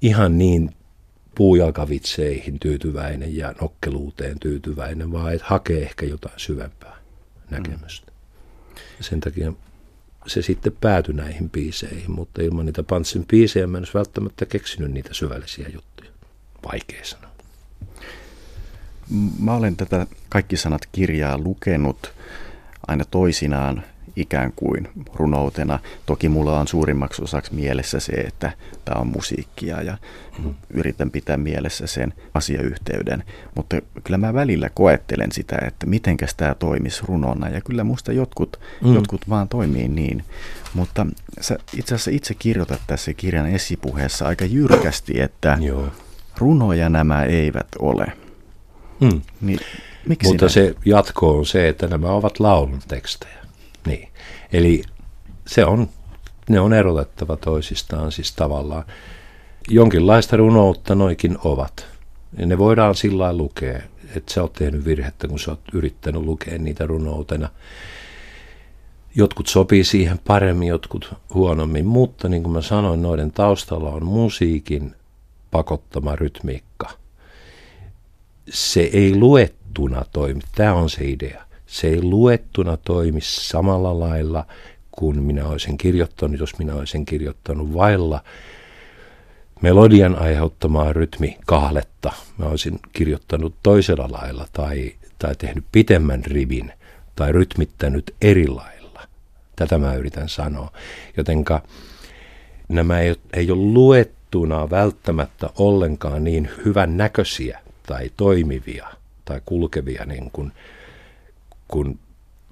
ihan 0.01 0.37
niin 0.37 0.69
puujalkavitseihin 1.35 2.59
tyytyväinen 2.59 3.37
ja 3.37 3.53
nokkeluuteen 3.61 4.39
tyytyväinen, 4.39 5.11
vaan 5.11 5.33
että 5.33 5.47
hakee 5.47 5.81
ehkä 5.81 6.05
jotain 6.05 6.39
syvempää 6.39 6.97
näkemystä. 7.49 8.11
Ja 8.97 9.03
sen 9.03 9.19
takia 9.19 9.53
se 10.27 10.41
sitten 10.41 10.73
päätyi 10.81 11.13
näihin 11.13 11.49
biiseihin, 11.49 12.11
mutta 12.11 12.41
ilman 12.41 12.65
niitä 12.65 12.83
Pantsin 12.83 13.25
biisejä 13.27 13.67
mä 13.67 13.77
en 13.77 13.81
olisi 13.81 13.93
välttämättä 13.93 14.45
keksinyt 14.45 14.91
niitä 14.91 15.13
syvällisiä 15.13 15.69
juttuja. 15.73 16.11
Vaikea 16.71 17.05
sanoa. 17.05 17.31
Mä 19.39 19.55
olen 19.55 19.77
tätä 19.77 20.07
Kaikki 20.29 20.57
sanat 20.57 20.81
kirjaa 20.91 21.37
lukenut 21.37 22.13
aina 22.87 23.05
toisinaan 23.05 23.83
ikään 24.15 24.53
kuin 24.55 24.87
runoutena. 25.13 25.79
Toki 26.05 26.29
mulla 26.29 26.59
on 26.59 26.67
suurimmaksi 26.67 27.23
osaksi 27.23 27.53
mielessä 27.53 27.99
se, 27.99 28.11
että 28.11 28.51
tämä 28.85 29.01
on 29.01 29.07
musiikkia 29.07 29.81
ja 29.81 29.97
mm. 30.43 30.53
yritän 30.69 31.11
pitää 31.11 31.37
mielessä 31.37 31.87
sen 31.87 32.13
asiayhteyden. 32.33 33.23
Mutta 33.55 33.75
kyllä 34.03 34.17
mä 34.17 34.33
välillä 34.33 34.69
koettelen 34.73 35.31
sitä, 35.31 35.57
että 35.67 35.85
mitenkäs 35.85 36.35
tämä 36.35 36.55
toimisi 36.55 37.01
runona 37.05 37.49
ja 37.49 37.61
kyllä 37.61 37.83
musta 37.83 38.11
jotkut, 38.11 38.59
mm. 38.83 38.93
jotkut 38.93 39.29
vaan 39.29 39.49
toimii 39.49 39.87
niin. 39.87 40.23
Mutta 40.73 41.07
sä 41.41 41.57
itse 41.77 41.95
asiassa 41.95 42.11
itse 42.11 42.33
kirjoitat 42.33 42.81
tässä 42.87 43.13
kirjan 43.13 43.47
esipuheessa 43.47 44.27
aika 44.27 44.45
jyrkästi, 44.45 45.21
että 45.21 45.57
Joo. 45.61 45.87
runoja 46.37 46.89
nämä 46.89 47.23
eivät 47.23 47.67
ole. 47.79 48.05
Mm. 48.99 49.21
Niin, 49.41 49.59
miksi 50.07 50.29
Mutta 50.29 50.45
näin? 50.45 50.53
se 50.53 50.75
jatko 50.85 51.37
on 51.37 51.45
se, 51.45 51.69
että 51.69 51.87
nämä 51.87 52.07
ovat 52.07 52.39
laulun 52.39 52.79
tekstejä. 52.87 53.40
Niin. 53.85 54.09
Eli 54.53 54.83
se 55.47 55.65
on, 55.65 55.89
ne 56.49 56.59
on 56.59 56.73
erotettava 56.73 57.37
toisistaan 57.37 58.11
siis 58.11 58.33
tavallaan. 58.33 58.83
Jonkinlaista 59.69 60.37
runoutta 60.37 60.95
noikin 60.95 61.37
ovat. 61.43 61.87
Ja 62.37 62.45
ne 62.45 62.57
voidaan 62.57 62.95
sillä 62.95 63.37
lukea, 63.37 63.81
että 64.15 64.33
sä 64.33 64.41
oot 64.41 64.53
tehnyt 64.53 64.85
virhettä, 64.85 65.27
kun 65.27 65.39
sä 65.39 65.51
oot 65.51 65.61
yrittänyt 65.73 66.21
lukea 66.21 66.57
niitä 66.57 66.85
runoutena. 66.87 67.49
Jotkut 69.15 69.47
sopii 69.47 69.83
siihen 69.83 70.19
paremmin, 70.27 70.67
jotkut 70.67 71.13
huonommin, 71.33 71.85
mutta 71.85 72.29
niin 72.29 72.43
kuin 72.43 72.53
mä 72.53 72.61
sanoin, 72.61 73.01
noiden 73.01 73.31
taustalla 73.31 73.89
on 73.89 74.05
musiikin 74.05 74.95
pakottama 75.51 76.15
rytmiikka. 76.15 76.89
Se 78.49 78.81
ei 78.81 79.15
luettuna 79.15 80.05
toimi, 80.11 80.41
tämä 80.55 80.73
on 80.73 80.89
se 80.89 81.05
idea. 81.05 81.45
Se 81.71 81.87
ei 81.87 82.03
luettuna 82.03 82.77
toimi 82.77 83.19
samalla 83.21 83.99
lailla 83.99 84.45
kuin 84.91 85.23
minä 85.23 85.47
olisin 85.47 85.77
kirjoittanut, 85.77 86.39
jos 86.39 86.59
minä 86.59 86.75
olisin 86.75 87.05
kirjoittanut 87.05 87.73
vailla 87.73 88.23
melodian 89.61 90.15
aiheuttamaa 90.15 90.93
rytmi 90.93 91.37
kahletta. 91.45 92.11
Mä 92.37 92.45
olisin 92.45 92.79
kirjoittanut 92.93 93.55
toisella 93.63 94.07
lailla 94.11 94.47
tai, 94.53 94.93
tai 95.19 95.35
tehnyt 95.35 95.65
pitemmän 95.71 96.25
rivin 96.25 96.73
tai 97.15 97.31
rytmittänyt 97.31 98.15
eri 98.21 98.47
lailla. 98.47 99.01
Tätä 99.55 99.77
mä 99.77 99.95
yritän 99.95 100.29
sanoa. 100.29 100.71
Jotenka 101.17 101.61
nämä 102.69 102.99
ei, 102.99 103.15
ei 103.33 103.51
ole 103.51 103.61
luettuna 103.61 104.69
välttämättä 104.69 105.49
ollenkaan 105.57 106.23
niin 106.23 106.49
hyvän 106.65 106.97
näköisiä 106.97 107.59
tai 107.87 108.11
toimivia 108.17 108.87
tai 109.25 109.41
kulkevia 109.45 110.05
niin 110.05 110.31
kuin 110.31 110.51
kuin 111.71 111.99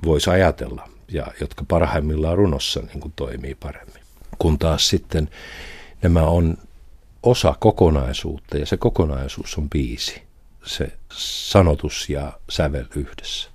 voisi 0.05 0.29
ajatella 0.29 0.89
ja 1.11 1.27
jotka 1.41 1.65
parhaimmillaan 1.67 2.37
runossa 2.37 2.79
niin 2.79 2.99
kuin 2.99 3.13
toimii 3.15 3.55
paremmin. 3.55 4.03
Kun 4.39 4.59
taas 4.59 4.89
sitten 4.89 5.29
nämä 6.01 6.23
on 6.23 6.57
osa 7.23 7.55
kokonaisuutta 7.59 8.57
ja 8.57 8.65
se 8.65 8.77
kokonaisuus 8.77 9.57
on 9.57 9.69
biisi, 9.69 10.21
se 10.65 10.97
sanotus 11.13 12.09
ja 12.09 12.39
sävel 12.49 12.85
yhdessä. 12.95 13.49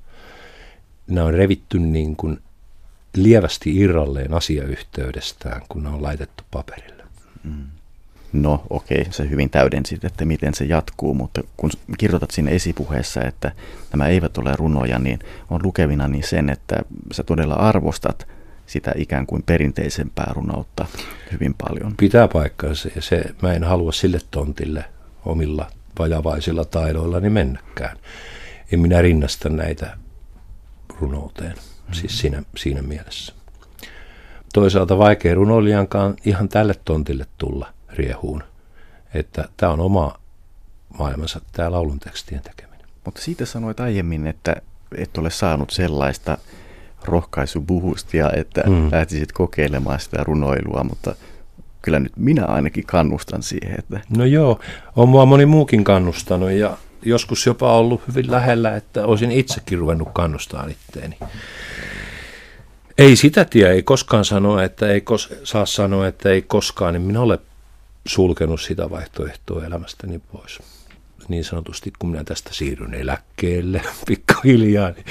Nämä 1.07 1.27
on 1.27 1.35
revitty 1.35 1.79
niin 1.79 2.17
kuin 2.17 2.43
lievästi 3.17 3.77
irralleen 3.77 4.35
asiayhteydestään, 4.35 5.63
kun 5.69 5.83
ne 5.83 5.89
on 5.89 6.03
laitettu 6.03 6.45
paperille. 6.51 7.05
Mm. 7.45 7.67
No 8.35 8.63
okei, 8.71 9.01
okay, 9.01 9.13
se 9.13 9.31
hyvin 9.31 9.51
täydensit, 9.51 10.05
että 10.05 10.25
miten 10.25 10.55
se 10.55 10.65
jatkuu, 10.65 11.15
mutta 11.15 11.41
kun 11.57 11.71
kirjoitat 11.99 12.31
sinne 12.31 12.55
esipuheessa, 12.55 13.21
että 13.23 13.53
nämä 13.93 14.09
eivät 14.09 14.39
ole 14.39 14.57
runoja, 14.57 14.99
niin 14.99 15.19
on 15.51 15.61
lukevina 15.63 16.09
niin 16.09 16.25
sen, 16.25 16.51
että 16.51 16.77
sä 17.13 17.23
todella 17.23 17.55
arvostat 17.55 18.27
sitä 18.67 18.93
ikään 18.97 19.27
kuin 19.27 19.43
perinteisempää 19.43 20.33
runoutta 20.35 20.87
hyvin 21.33 21.55
paljon. 21.55 21.95
Pitää 21.97 22.29
paikkaansa 22.29 22.89
ja 22.97 23.03
se, 23.03 23.25
mä 23.43 23.53
en 23.53 23.65
halua 23.65 23.93
sille 23.93 24.19
tontille 24.31 24.85
omilla 25.25 25.71
vajavaisilla 25.99 26.65
taidoillani 26.65 27.31
mennäkään. 27.31 27.97
En 28.73 28.81
minä 28.81 29.03
rinnasta 29.03 29.49
näitä 29.49 29.97
runouteen, 31.01 31.53
mm-hmm. 31.53 31.95
siis 31.95 32.19
siinä, 32.19 32.43
siinä 32.57 32.83
mielessä. 32.83 33.33
Toisaalta 34.55 34.99
vaikea 34.99 35.35
runoilijankaan 35.35 36.15
ihan 36.25 36.49
tälle 36.49 36.75
tontille 36.85 37.27
tulla 37.39 37.74
riehuun. 37.95 38.43
Että 39.15 39.49
tämä 39.57 39.73
on 39.73 39.81
oma 39.81 40.19
maailmansa, 40.99 41.41
tämä 41.53 41.71
laulun 41.71 42.01
tekstien 42.01 42.43
tekeminen. 42.43 42.89
Mutta 43.05 43.21
siitä 43.21 43.47
sanoit 43.47 43.81
aiemmin, 43.81 44.27
että 44.27 44.57
et 44.97 45.19
ole 45.19 45.31
saanut 45.31 45.71
sellaista 45.71 46.39
rohkaisubuhustia, 47.05 48.31
että 48.33 48.63
mm. 48.67 48.89
lähtisit 48.93 49.33
kokeilemaan 49.33 50.01
sitä 50.01 50.25
runoilua, 50.25 50.85
mutta 50.85 51.15
kyllä 51.83 51.99
nyt 51.99 52.13
minä 52.17 52.45
ainakin 52.45 52.87
kannustan 52.87 53.43
siihen. 53.43 53.79
Että... 53.79 54.01
No 54.17 54.25
joo, 54.25 54.61
on 54.97 55.09
mua 55.09 55.27
moni 55.27 55.47
muukin 55.47 55.85
kannustanut 55.85 56.51
ja 56.51 56.77
joskus 57.03 57.47
jopa 57.47 57.77
ollut 57.77 58.03
hyvin 58.09 58.31
lähellä, 58.31 58.77
että 58.77 59.07
olisin 59.07 59.33
itsekin 59.33 59.79
ruvennut 59.79 60.09
kannustaa 60.13 60.67
itteeni. 60.67 61.19
Ei 62.99 63.17
sitä 63.17 63.45
tiedä, 63.45 63.73
ei 63.73 63.83
koskaan 63.83 64.25
sanoa, 64.25 64.63
että 64.63 64.89
ei 64.89 65.01
kos- 65.01 65.35
saa 65.45 65.67
sanoa, 65.67 66.07
että 66.07 66.29
ei 66.29 66.43
koskaan, 66.43 66.95
niin 66.95 67.03
minä 67.03 67.21
olen 67.21 67.39
sulkenut 68.07 68.61
sitä 68.61 68.91
vaihtoehtoa 68.91 69.65
elämästäni 69.65 70.19
pois. 70.33 70.59
Niin 71.29 71.45
sanotusti, 71.45 71.93
kun 71.99 72.11
minä 72.11 72.25
tästä 72.25 72.51
siirryn 72.53 72.95
eläkkeelle 72.95 73.83
pikkuhiljaa, 74.07 74.91
niin, 74.91 75.05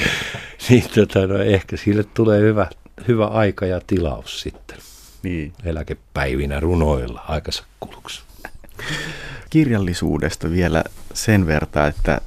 niin 0.70 0.84
tota, 0.96 1.28
no, 1.28 1.38
ehkä 1.38 1.78
sille 1.78 2.04
tulee 2.04 2.42
hyvä 2.42 2.68
hyvä 3.08 3.26
aika 3.26 3.66
ja 3.66 3.82
tilaus 3.88 4.42
sitten. 4.42 4.78
Niin. 5.24 5.54
Eläkepäivinä 5.64 6.60
runoilla 6.60 7.26
aikansa 7.28 7.64
kuluksi. 7.80 8.22
Kirjallisuudesta 9.50 10.52
vielä 10.52 10.84
sen 11.14 11.48
verran, 11.48 11.88
että 11.90 12.22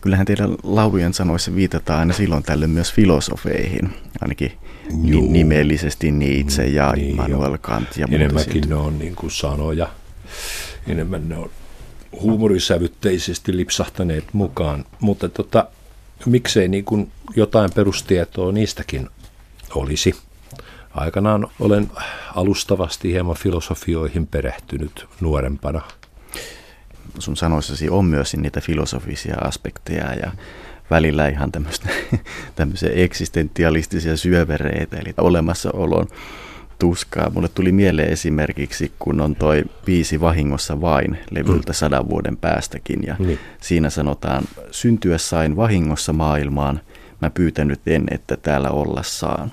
kyllähän 0.00 0.26
teidän 0.26 0.56
laulujen 0.62 1.14
sanoissa 1.14 1.54
viitataan 1.54 1.98
aina 1.98 2.14
silloin 2.14 2.42
tällöin 2.42 2.70
myös 2.70 2.92
filosofeihin, 2.92 3.90
ainakin 4.20 4.52
Juu. 5.02 5.32
nimellisesti 5.32 6.10
Nietzsche 6.10 6.64
ja 6.64 6.92
niin, 6.92 7.10
Immanuel 7.10 7.58
Kant 7.60 7.96
ja 7.96 8.06
Enemmänkin 8.10 8.68
ne 8.68 8.74
on 8.74 8.98
niin 8.98 9.14
kuin 9.14 9.30
sanoja, 9.30 9.88
enemmän 10.86 11.28
ne 11.28 11.36
on 11.36 11.50
huumorisävytteisesti 12.20 13.56
lipsahtaneet 13.56 14.24
mukaan, 14.32 14.84
mutta 15.00 15.28
tota, 15.28 15.66
miksei 16.26 16.68
niin 16.68 16.84
kuin 16.84 17.12
jotain 17.36 17.70
perustietoa 17.74 18.52
niistäkin 18.52 19.08
olisi. 19.74 20.14
Aikanaan 20.94 21.46
olen 21.60 21.90
alustavasti 22.34 23.12
hieman 23.12 23.36
filosofioihin 23.36 24.26
perehtynyt 24.26 25.06
nuorempana. 25.20 25.82
Sun 27.18 27.36
sanoissasi 27.36 27.90
on 27.90 28.04
myös 28.04 28.36
niitä 28.36 28.60
filosofisia 28.60 29.36
aspekteja 29.40 30.14
ja 30.14 30.32
välillä 30.90 31.28
ihan 31.28 31.52
tämmöisiä 32.56 32.90
eksistentialistisia 32.94 34.16
syövereitä, 34.16 34.96
eli 34.96 35.14
olemassaolon 35.18 36.06
tuskaa. 36.78 37.30
Mulle 37.30 37.48
tuli 37.48 37.72
mieleen 37.72 38.12
esimerkiksi, 38.12 38.92
kun 38.98 39.20
on 39.20 39.36
toi 39.36 39.64
viisi 39.86 40.20
vahingossa 40.20 40.80
vain 40.80 41.18
levyltä 41.30 41.72
mm. 41.72 41.74
sadan 41.74 42.08
vuoden 42.08 42.36
päästäkin. 42.36 43.00
Ja 43.06 43.16
niin. 43.18 43.38
siinä 43.60 43.90
sanotaan, 43.90 44.44
syntyä 44.70 45.18
sain 45.18 45.56
vahingossa 45.56 46.12
maailmaan, 46.12 46.80
mä 47.22 47.30
pyytänyt 47.30 47.80
en, 47.86 48.06
että 48.10 48.36
täällä 48.36 48.70
olla 48.70 49.02
saan. 49.02 49.52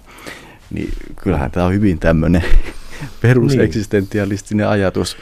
Niin 0.71 0.93
kyllähän 1.23 1.51
tämä 1.51 1.65
on 1.65 1.73
hyvin 1.73 1.99
tämmöinen 1.99 2.43
peruseksistentialistinen 3.21 4.67
ajatus, 4.67 5.17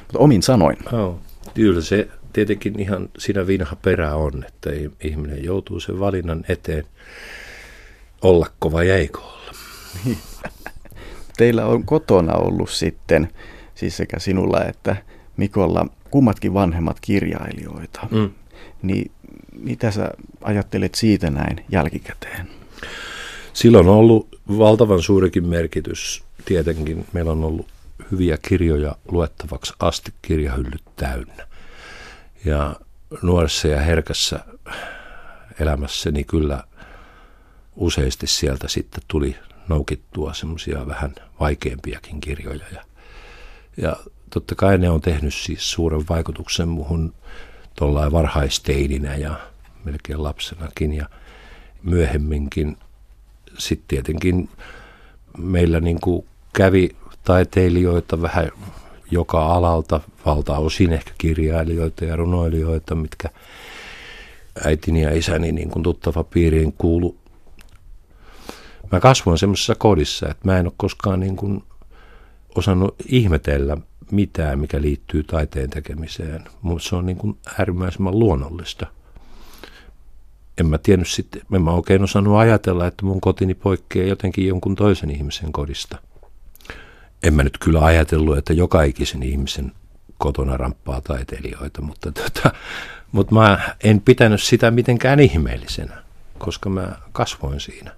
mutta 0.00 0.18
omin 0.18 0.42
sanoin. 0.42 0.76
Oh. 0.92 1.23
Kyllä 1.54 1.80
se 1.80 2.08
tietenkin 2.32 2.80
ihan 2.80 3.08
siinä 3.18 3.46
vinha 3.46 3.76
perä 3.76 4.14
on, 4.14 4.44
että 4.48 4.70
ihminen 5.04 5.44
joutuu 5.44 5.80
sen 5.80 6.00
valinnan 6.00 6.44
eteen, 6.48 6.84
ollako 8.22 8.72
vai 8.72 8.90
eikö 8.90 9.18
olla. 9.20 9.52
Niin 10.04 10.18
teillä 11.36 11.66
on 11.66 11.84
kotona 11.84 12.34
ollut 12.34 12.70
sitten, 12.70 13.28
siis 13.74 13.96
sekä 13.96 14.18
sinulla 14.18 14.64
että 14.64 14.96
Mikolla, 15.36 15.86
kummatkin 16.10 16.54
vanhemmat 16.54 17.00
kirjailijoita. 17.00 18.00
Mm. 18.10 18.30
Niin 18.82 19.10
mitä 19.58 19.90
sä 19.90 20.10
ajattelet 20.42 20.94
siitä 20.94 21.30
näin 21.30 21.64
jälkikäteen? 21.68 22.48
Silloin 23.52 23.88
on 23.88 23.94
ollut 23.94 24.40
valtavan 24.58 25.02
suurikin 25.02 25.46
merkitys. 25.46 26.24
Tietenkin 26.44 27.06
meillä 27.12 27.32
on 27.32 27.44
ollut 27.44 27.66
hyviä 28.10 28.38
kirjoja 28.48 28.96
luettavaksi 29.08 29.74
asti 29.78 30.14
kirjahyllyt 30.22 30.82
täynnä. 30.96 31.46
Ja 32.44 32.76
nuoressa 33.22 33.68
ja 33.68 33.80
herkässä 33.80 34.44
elämässäni 35.60 36.24
kyllä 36.24 36.64
useasti 37.76 38.26
sieltä 38.26 38.68
sitten 38.68 39.02
tuli 39.08 39.36
noukittua 39.68 40.34
semmoisia 40.34 40.86
vähän 40.86 41.14
vaikeampiakin 41.40 42.20
kirjoja. 42.20 42.64
Ja, 42.72 42.84
ja 43.76 43.96
totta 44.30 44.54
kai 44.54 44.78
ne 44.78 44.90
on 44.90 45.00
tehnyt 45.00 45.34
siis 45.34 45.70
suuren 45.70 46.04
vaikutuksen 46.08 46.68
muhun 46.68 47.14
tuollain 47.74 48.12
varhaisteininä 48.12 49.16
ja 49.16 49.36
melkein 49.84 50.22
lapsenakin 50.22 50.92
ja 50.92 51.08
myöhemminkin. 51.82 52.76
Sitten 53.58 53.88
tietenkin 53.88 54.48
meillä 55.38 55.80
niin 55.80 56.00
kuin 56.00 56.26
kävi 56.52 56.96
taiteilijoita 57.24 58.22
vähän 58.22 58.50
joka 59.10 59.46
alalta, 59.46 60.00
valtaosin 60.26 60.92
ehkä 60.92 61.10
kirjailijoita 61.18 62.04
ja 62.04 62.16
runoilijoita, 62.16 62.94
mitkä 62.94 63.28
äitini 64.64 65.02
ja 65.02 65.16
isäni 65.16 65.52
niin 65.52 65.70
kuin 65.70 65.82
tuttava 65.82 66.24
piiriin 66.24 66.72
kuulu 66.72 67.24
mä 68.94 69.00
kasvoin 69.00 69.38
semmoisessa 69.38 69.74
kodissa, 69.74 70.28
että 70.28 70.48
mä 70.48 70.58
en 70.58 70.66
ole 70.66 70.72
koskaan 70.76 71.20
niin 71.20 71.36
kuin 71.36 71.62
osannut 72.54 72.94
ihmetellä 73.06 73.76
mitään, 74.10 74.58
mikä 74.58 74.80
liittyy 74.80 75.24
taiteen 75.24 75.70
tekemiseen, 75.70 76.44
mutta 76.62 76.88
se 76.88 76.96
on 76.96 77.06
niin 77.06 77.16
kuin 77.16 77.38
äärimmäisen 77.58 78.04
luonnollista. 78.10 78.86
En 80.58 80.66
mä 80.66 80.78
tiennyt 80.78 81.08
sitten, 81.08 81.42
en 81.52 81.62
mä 81.62 81.70
oikein 81.70 82.02
osannut 82.02 82.36
ajatella, 82.36 82.86
että 82.86 83.06
mun 83.06 83.20
kotini 83.20 83.54
poikkeaa 83.54 84.08
jotenkin 84.08 84.46
jonkun 84.46 84.76
toisen 84.76 85.10
ihmisen 85.10 85.52
kodista. 85.52 85.98
En 87.24 87.34
mä 87.34 87.42
nyt 87.42 87.58
kyllä 87.58 87.84
ajatellut, 87.84 88.38
että 88.38 88.52
joka 88.52 88.82
ikisen 88.82 89.22
ihmisen 89.22 89.72
kotona 90.18 90.56
ramppaa 90.56 91.00
taiteilijoita, 91.00 91.82
mutta, 91.82 92.12
tota, 92.12 92.50
mutta 93.12 93.34
mä 93.34 93.74
en 93.84 94.00
pitänyt 94.00 94.42
sitä 94.42 94.70
mitenkään 94.70 95.20
ihmeellisenä, 95.20 96.02
koska 96.38 96.68
mä 96.68 96.96
kasvoin 97.12 97.60
siinä. 97.60 97.90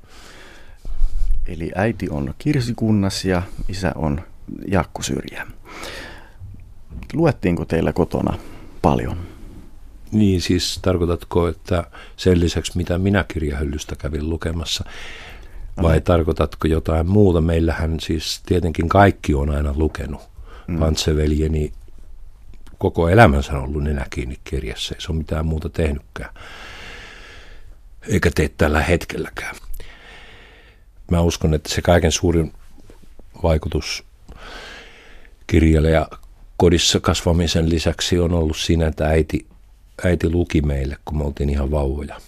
Eli 1.47 1.71
äiti 1.75 2.09
on 2.11 2.35
Kirsikunnas 2.39 3.25
ja 3.25 3.43
isä 3.69 3.93
on 3.95 4.21
Jaakko 4.69 5.03
Syrjä. 5.03 5.47
Luettiinko 7.13 7.65
teillä 7.65 7.93
kotona 7.93 8.39
paljon? 8.83 9.19
Niin, 10.13 10.41
siis 10.41 10.79
tarkoitatko, 10.83 11.49
että 11.49 11.85
sen 12.17 12.41
lisäksi 12.41 12.77
mitä 12.77 12.99
minä 12.99 13.25
kirjahyllystä 13.29 13.97
kävin 13.97 14.31
lukemassa, 14.31 14.85
vai 15.83 15.95
no. 15.95 16.01
tarkoitatko 16.01 16.69
jotain 16.69 17.07
muuta? 17.07 17.41
Meillähän 17.41 18.01
siis 18.01 18.43
tietenkin 18.47 18.89
kaikki 18.89 19.35
on 19.35 19.51
aina 19.51 19.75
lukenut. 19.77 20.21
Mm. 20.67 20.79
Pantseveljeni 20.79 21.73
koko 22.79 23.09
elämänsä 23.09 23.53
on 23.53 23.63
ollut 23.63 23.83
nenä 23.83 24.07
kiinni 24.11 24.39
kirjassa, 24.45 24.95
ei 24.95 25.01
se 25.01 25.13
ole 25.13 25.19
mitään 25.19 25.47
muuta 25.47 25.69
tehnytkään. 25.69 26.35
Eikä 28.09 28.31
tee 28.35 28.51
tällä 28.59 28.83
hetkelläkään 28.83 29.57
mä 31.11 31.21
uskon, 31.21 31.55
että 31.55 31.75
se 31.75 31.83
kaiken 31.83 32.13
suurin 32.13 32.53
vaikutus 33.43 34.05
kirjalle 35.47 35.91
ja 35.91 36.09
kodissa 36.57 37.01
kasvamisen 37.01 37.71
lisäksi 37.71 38.19
on 38.19 38.33
ollut 38.33 38.57
siinä, 38.57 38.87
että 38.87 39.09
äiti, 39.09 39.47
äiti 40.05 40.31
luki 40.31 40.63
meille, 40.63 40.97
kun 41.05 41.19
me 41.19 41.25
oltiin 41.25 41.51
ihan 41.51 41.71
vauvoja. 41.71 42.21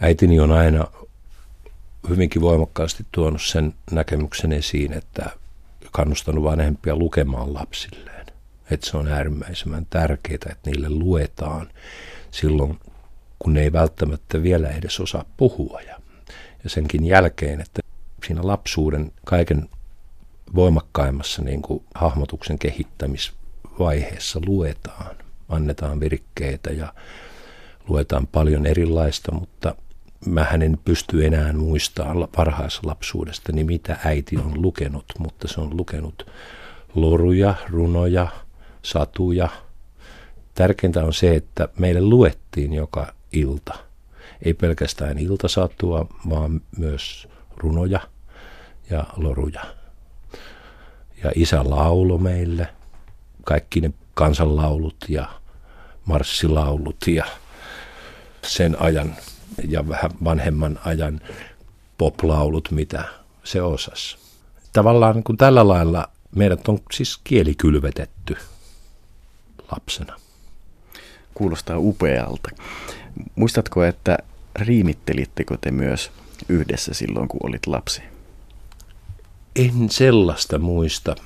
Äitini 0.00 0.40
on 0.40 0.52
aina 0.52 0.86
hyvinkin 2.08 2.42
voimakkaasti 2.42 3.06
tuonut 3.12 3.42
sen 3.42 3.74
näkemyksen 3.90 4.52
esiin, 4.52 4.92
että 4.92 5.30
kannustanut 5.92 6.44
vanhempia 6.44 6.96
lukemaan 6.96 7.54
lapsilleen. 7.54 8.26
Että 8.70 8.86
se 8.90 8.96
on 8.96 9.08
äärimmäisen 9.08 9.86
tärkeää, 9.90 10.34
että 10.34 10.70
niille 10.70 10.90
luetaan 10.90 11.68
silloin, 12.30 12.80
kun 13.38 13.54
ne 13.54 13.62
ei 13.62 13.72
välttämättä 13.72 14.42
vielä 14.42 14.68
edes 14.68 15.00
osaa 15.00 15.24
puhua. 15.36 15.80
Ja 15.80 16.02
ja 16.64 16.70
senkin 16.70 17.06
jälkeen, 17.06 17.60
että 17.60 17.80
siinä 18.26 18.40
lapsuuden 18.44 19.12
kaiken 19.24 19.68
voimakkaimmassa 20.54 21.42
niin 21.42 21.62
kuin 21.62 21.84
hahmotuksen 21.94 22.58
kehittämisvaiheessa 22.58 24.40
luetaan, 24.46 25.16
annetaan 25.48 26.00
virkkeitä 26.00 26.70
ja 26.70 26.94
luetaan 27.88 28.26
paljon 28.26 28.66
erilaista, 28.66 29.32
mutta 29.32 29.74
mä 30.26 30.44
en 30.44 30.78
pysty 30.84 31.26
enää 31.26 31.52
muistamaan 31.52 32.28
varhaislapsuudesta, 32.38 33.52
niin 33.52 33.66
mitä 33.66 33.96
äiti 34.04 34.36
on 34.36 34.62
lukenut, 34.62 35.04
mutta 35.18 35.48
se 35.48 35.60
on 35.60 35.76
lukenut 35.76 36.30
loruja, 36.94 37.54
runoja, 37.70 38.26
satuja. 38.82 39.48
Tärkeintä 40.54 41.04
on 41.04 41.14
se, 41.14 41.34
että 41.34 41.68
meille 41.78 42.00
luettiin 42.00 42.72
joka 42.72 43.14
ilta– 43.32 43.74
ei 44.44 44.54
pelkästään 44.54 45.18
iltasatua, 45.18 46.06
vaan 46.30 46.60
myös 46.76 47.28
runoja 47.56 48.00
ja 48.90 49.04
loruja. 49.16 49.64
Ja 51.24 51.32
isä 51.34 51.70
laulo 51.70 52.18
meille 52.18 52.68
kaikki 53.44 53.80
ne 53.80 53.92
kansanlaulut 54.14 54.96
ja 55.08 55.28
marssilaulut 56.04 56.96
ja 57.06 57.24
sen 58.42 58.80
ajan 58.80 59.16
ja 59.68 59.88
vähän 59.88 60.10
vanhemman 60.24 60.78
ajan 60.84 61.20
poplaulut, 61.98 62.70
mitä 62.70 63.04
se 63.44 63.62
osasi. 63.62 64.16
Tavallaan 64.72 65.22
kun 65.22 65.36
tällä 65.36 65.68
lailla 65.68 66.08
meidät 66.34 66.68
on 66.68 66.78
siis 66.92 67.20
kieli 67.24 67.54
kylvetetty 67.54 68.36
lapsena. 69.70 70.16
Kuulostaa 71.34 71.78
upealta. 71.78 72.50
Muistatko, 73.34 73.84
että 73.84 74.18
riimittelittekö 74.56 75.58
te 75.60 75.70
myös 75.70 76.10
yhdessä 76.48 76.94
silloin, 76.94 77.28
kun 77.28 77.40
olit 77.42 77.66
lapsi? 77.66 78.02
En 79.56 79.90
sellaista 79.90 80.58
muista. 80.58 81.16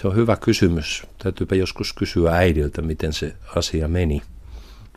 Se 0.00 0.08
on 0.08 0.16
hyvä 0.16 0.36
kysymys. 0.36 1.02
Täytyypä 1.18 1.54
joskus 1.54 1.92
kysyä 1.92 2.32
äidiltä, 2.32 2.82
miten 2.82 3.12
se 3.12 3.36
asia 3.56 3.88
meni. 3.88 4.22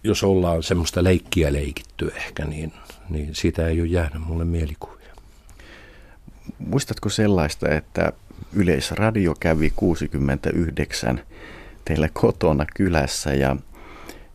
Jos 0.03 0.23
ollaan 0.23 0.63
semmoista 0.63 1.03
leikkiä 1.03 1.53
leikitty 1.53 2.11
ehkä, 2.15 2.45
niin, 2.45 2.73
niin 3.09 3.35
siitä 3.35 3.67
ei 3.67 3.81
ole 3.81 3.87
jäänyt 3.87 4.21
mulle 4.21 4.45
mielikuvia. 4.45 5.13
Muistatko 6.59 7.09
sellaista, 7.09 7.69
että 7.69 8.13
Yleisradio 8.53 9.35
kävi 9.39 9.73
69 9.75 11.21
teillä 11.85 12.09
kotona 12.13 12.65
kylässä 12.75 13.33
ja 13.33 13.55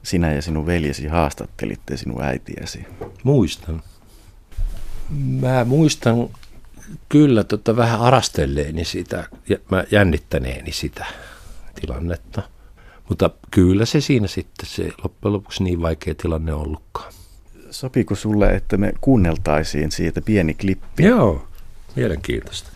sinä 0.02 0.32
ja 0.32 0.42
sinun 0.42 0.66
veljesi 0.66 1.06
haastattelitte 1.06 1.96
sinun 1.96 2.22
äitiäsi? 2.22 2.86
Muistan. 3.22 3.82
Mä 5.40 5.64
muistan 5.64 6.28
kyllä 7.08 7.44
tota 7.44 7.76
vähän 7.76 8.00
arastelleeni 8.00 8.84
sitä, 8.84 9.28
mä 9.70 9.84
jännittäneeni 9.90 10.72
sitä 10.72 11.06
tilannetta. 11.80 12.42
Mutta 13.08 13.30
kyllä 13.50 13.86
se 13.86 14.00
siinä 14.00 14.26
sitten, 14.26 14.66
se 14.68 14.90
loppujen 15.02 15.32
lopuksi 15.32 15.64
niin 15.64 15.82
vaikea 15.82 16.14
tilanne 16.14 16.54
on 16.54 16.60
ollutkaan. 16.60 17.12
Sopiiko 17.70 18.14
sulle, 18.14 18.54
että 18.54 18.76
me 18.76 18.92
kuunneltaisiin 19.00 19.92
siitä 19.92 20.20
pieni 20.20 20.54
klippi? 20.54 21.02
Joo, 21.02 21.46
mielenkiintoista. 21.96 22.70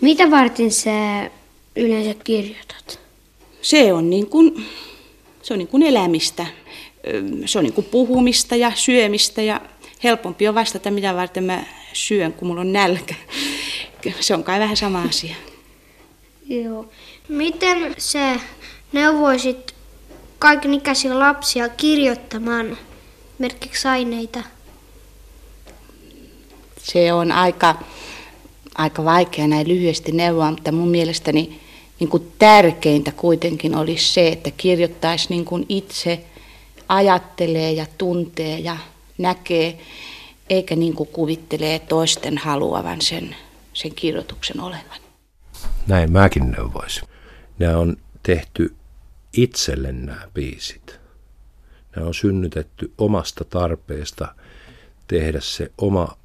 Mitä 0.00 0.30
varten 0.30 0.70
sä 0.70 1.30
yleensä 1.76 2.14
kirjoitat? 2.24 3.00
Se 3.62 3.92
on 3.92 4.10
niin 4.10 4.26
kuin, 4.26 4.66
se 5.42 5.54
on 5.54 5.58
niin 5.58 5.68
kuin 5.68 5.82
elämistä. 5.82 6.46
Se 7.46 7.58
on 7.58 7.64
niin 7.64 7.74
kuin 7.74 7.86
puhumista 7.90 8.56
ja 8.56 8.72
syömistä 8.74 9.42
ja 9.42 9.60
helpompi 10.04 10.48
on 10.48 10.54
vastata, 10.54 10.90
mitä 10.90 11.14
varten 11.14 11.44
mä 11.44 11.64
syön, 11.92 12.32
kun 12.32 12.48
mulla 12.48 12.60
on 12.60 12.72
nälkä. 12.72 13.14
Se 14.20 14.34
on 14.34 14.44
kai 14.44 14.60
vähän 14.60 14.76
sama 14.76 15.02
asia. 15.02 15.34
Joo. 16.48 16.88
Miten 17.28 17.94
sä 17.98 18.40
neuvoisit 18.92 19.74
kaikenikäisiä 20.38 21.18
lapsia 21.18 21.68
kirjoittamaan 21.68 22.78
merkiksi 23.38 23.88
aineita? 23.88 24.42
Se 26.82 27.12
on 27.12 27.32
aika, 27.32 27.74
aika 28.74 29.04
vaikea 29.04 29.48
näin 29.48 29.68
lyhyesti 29.68 30.12
neuvoa, 30.12 30.50
mutta 30.50 30.72
mun 30.72 30.88
mielestäni 30.88 31.60
niin 32.00 32.10
kuin 32.10 32.32
tärkeintä 32.38 33.12
kuitenkin 33.12 33.76
olisi 33.76 34.12
se, 34.12 34.28
että 34.28 34.50
kirjoittaisi 34.50 35.26
niin 35.30 35.44
kuin 35.44 35.66
itse 35.68 36.24
ajattelee 36.88 37.72
ja 37.72 37.86
tuntee 37.98 38.58
ja 38.58 38.76
näkee, 39.18 39.78
eikä 40.50 40.76
niin 40.76 40.94
kuin 40.94 41.08
kuvittelee 41.08 41.78
toisten 41.78 42.38
haluavan 42.38 43.00
sen, 43.00 43.36
sen 43.72 43.94
kirjoituksen 43.94 44.60
olevan. 44.60 45.00
Näin 45.86 46.12
mäkin 46.12 46.50
neuvoisin. 46.50 47.08
Nämä 47.58 47.78
on 47.78 47.96
tehty 48.22 48.74
itselle 49.32 49.92
nämä 49.92 50.28
biisit. 50.34 51.00
Nämä 51.96 52.06
on 52.06 52.14
synnytetty 52.14 52.92
omasta 52.98 53.44
tarpeesta 53.44 54.34
tehdä 55.08 55.40
se 55.40 55.72
oma 55.78 56.18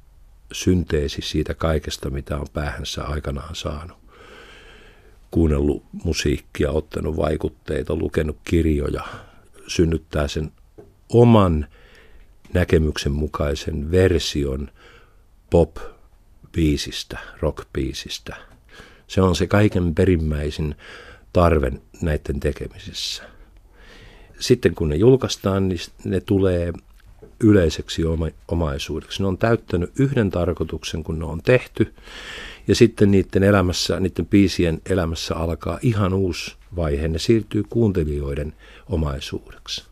synteesi 0.52 1.22
siitä 1.22 1.54
kaikesta, 1.54 2.10
mitä 2.10 2.36
on 2.36 2.46
päähänsä 2.52 3.04
aikanaan 3.04 3.54
saanut. 3.54 3.98
Kuunnellut 5.30 5.84
musiikkia, 6.04 6.70
ottanut 6.70 7.16
vaikutteita, 7.16 7.96
lukenut 7.96 8.36
kirjoja, 8.44 9.04
synnyttää 9.66 10.28
sen 10.28 10.52
oman 11.08 11.66
näkemyksen 12.54 13.12
mukaisen 13.12 13.90
version 13.90 14.70
pop-biisistä, 15.50 17.18
rock-biisistä. 17.40 18.36
Se 19.06 19.22
on 19.22 19.36
se 19.36 19.46
kaiken 19.46 19.94
perimmäisin 19.94 20.74
tarve 21.34 21.72
näiden 22.02 22.40
tekemisessä. 22.40 23.22
Sitten 24.40 24.74
kun 24.74 24.88
ne 24.88 24.96
julkaistaan, 24.96 25.68
niin 25.68 25.80
ne 26.04 26.20
tulee 26.20 26.72
yleiseksi 27.40 28.04
oma, 28.04 28.28
omaisuudeksi. 28.48 29.22
Ne 29.22 29.28
on 29.28 29.38
täyttänyt 29.38 29.90
yhden 29.98 30.30
tarkoituksen, 30.30 31.04
kun 31.04 31.18
ne 31.18 31.24
on 31.24 31.42
tehty, 31.42 31.94
ja 32.68 32.74
sitten 32.74 33.10
niiden 33.10 33.42
elämässä, 33.42 34.00
niiden 34.00 34.26
biisien 34.26 34.80
elämässä 34.90 35.34
alkaa 35.34 35.78
ihan 35.82 36.14
uusi 36.14 36.56
vaihe. 36.76 37.08
Ne 37.08 37.18
siirtyy 37.18 37.62
kuuntelijoiden 37.68 38.52
omaisuudeksi. 38.88 39.84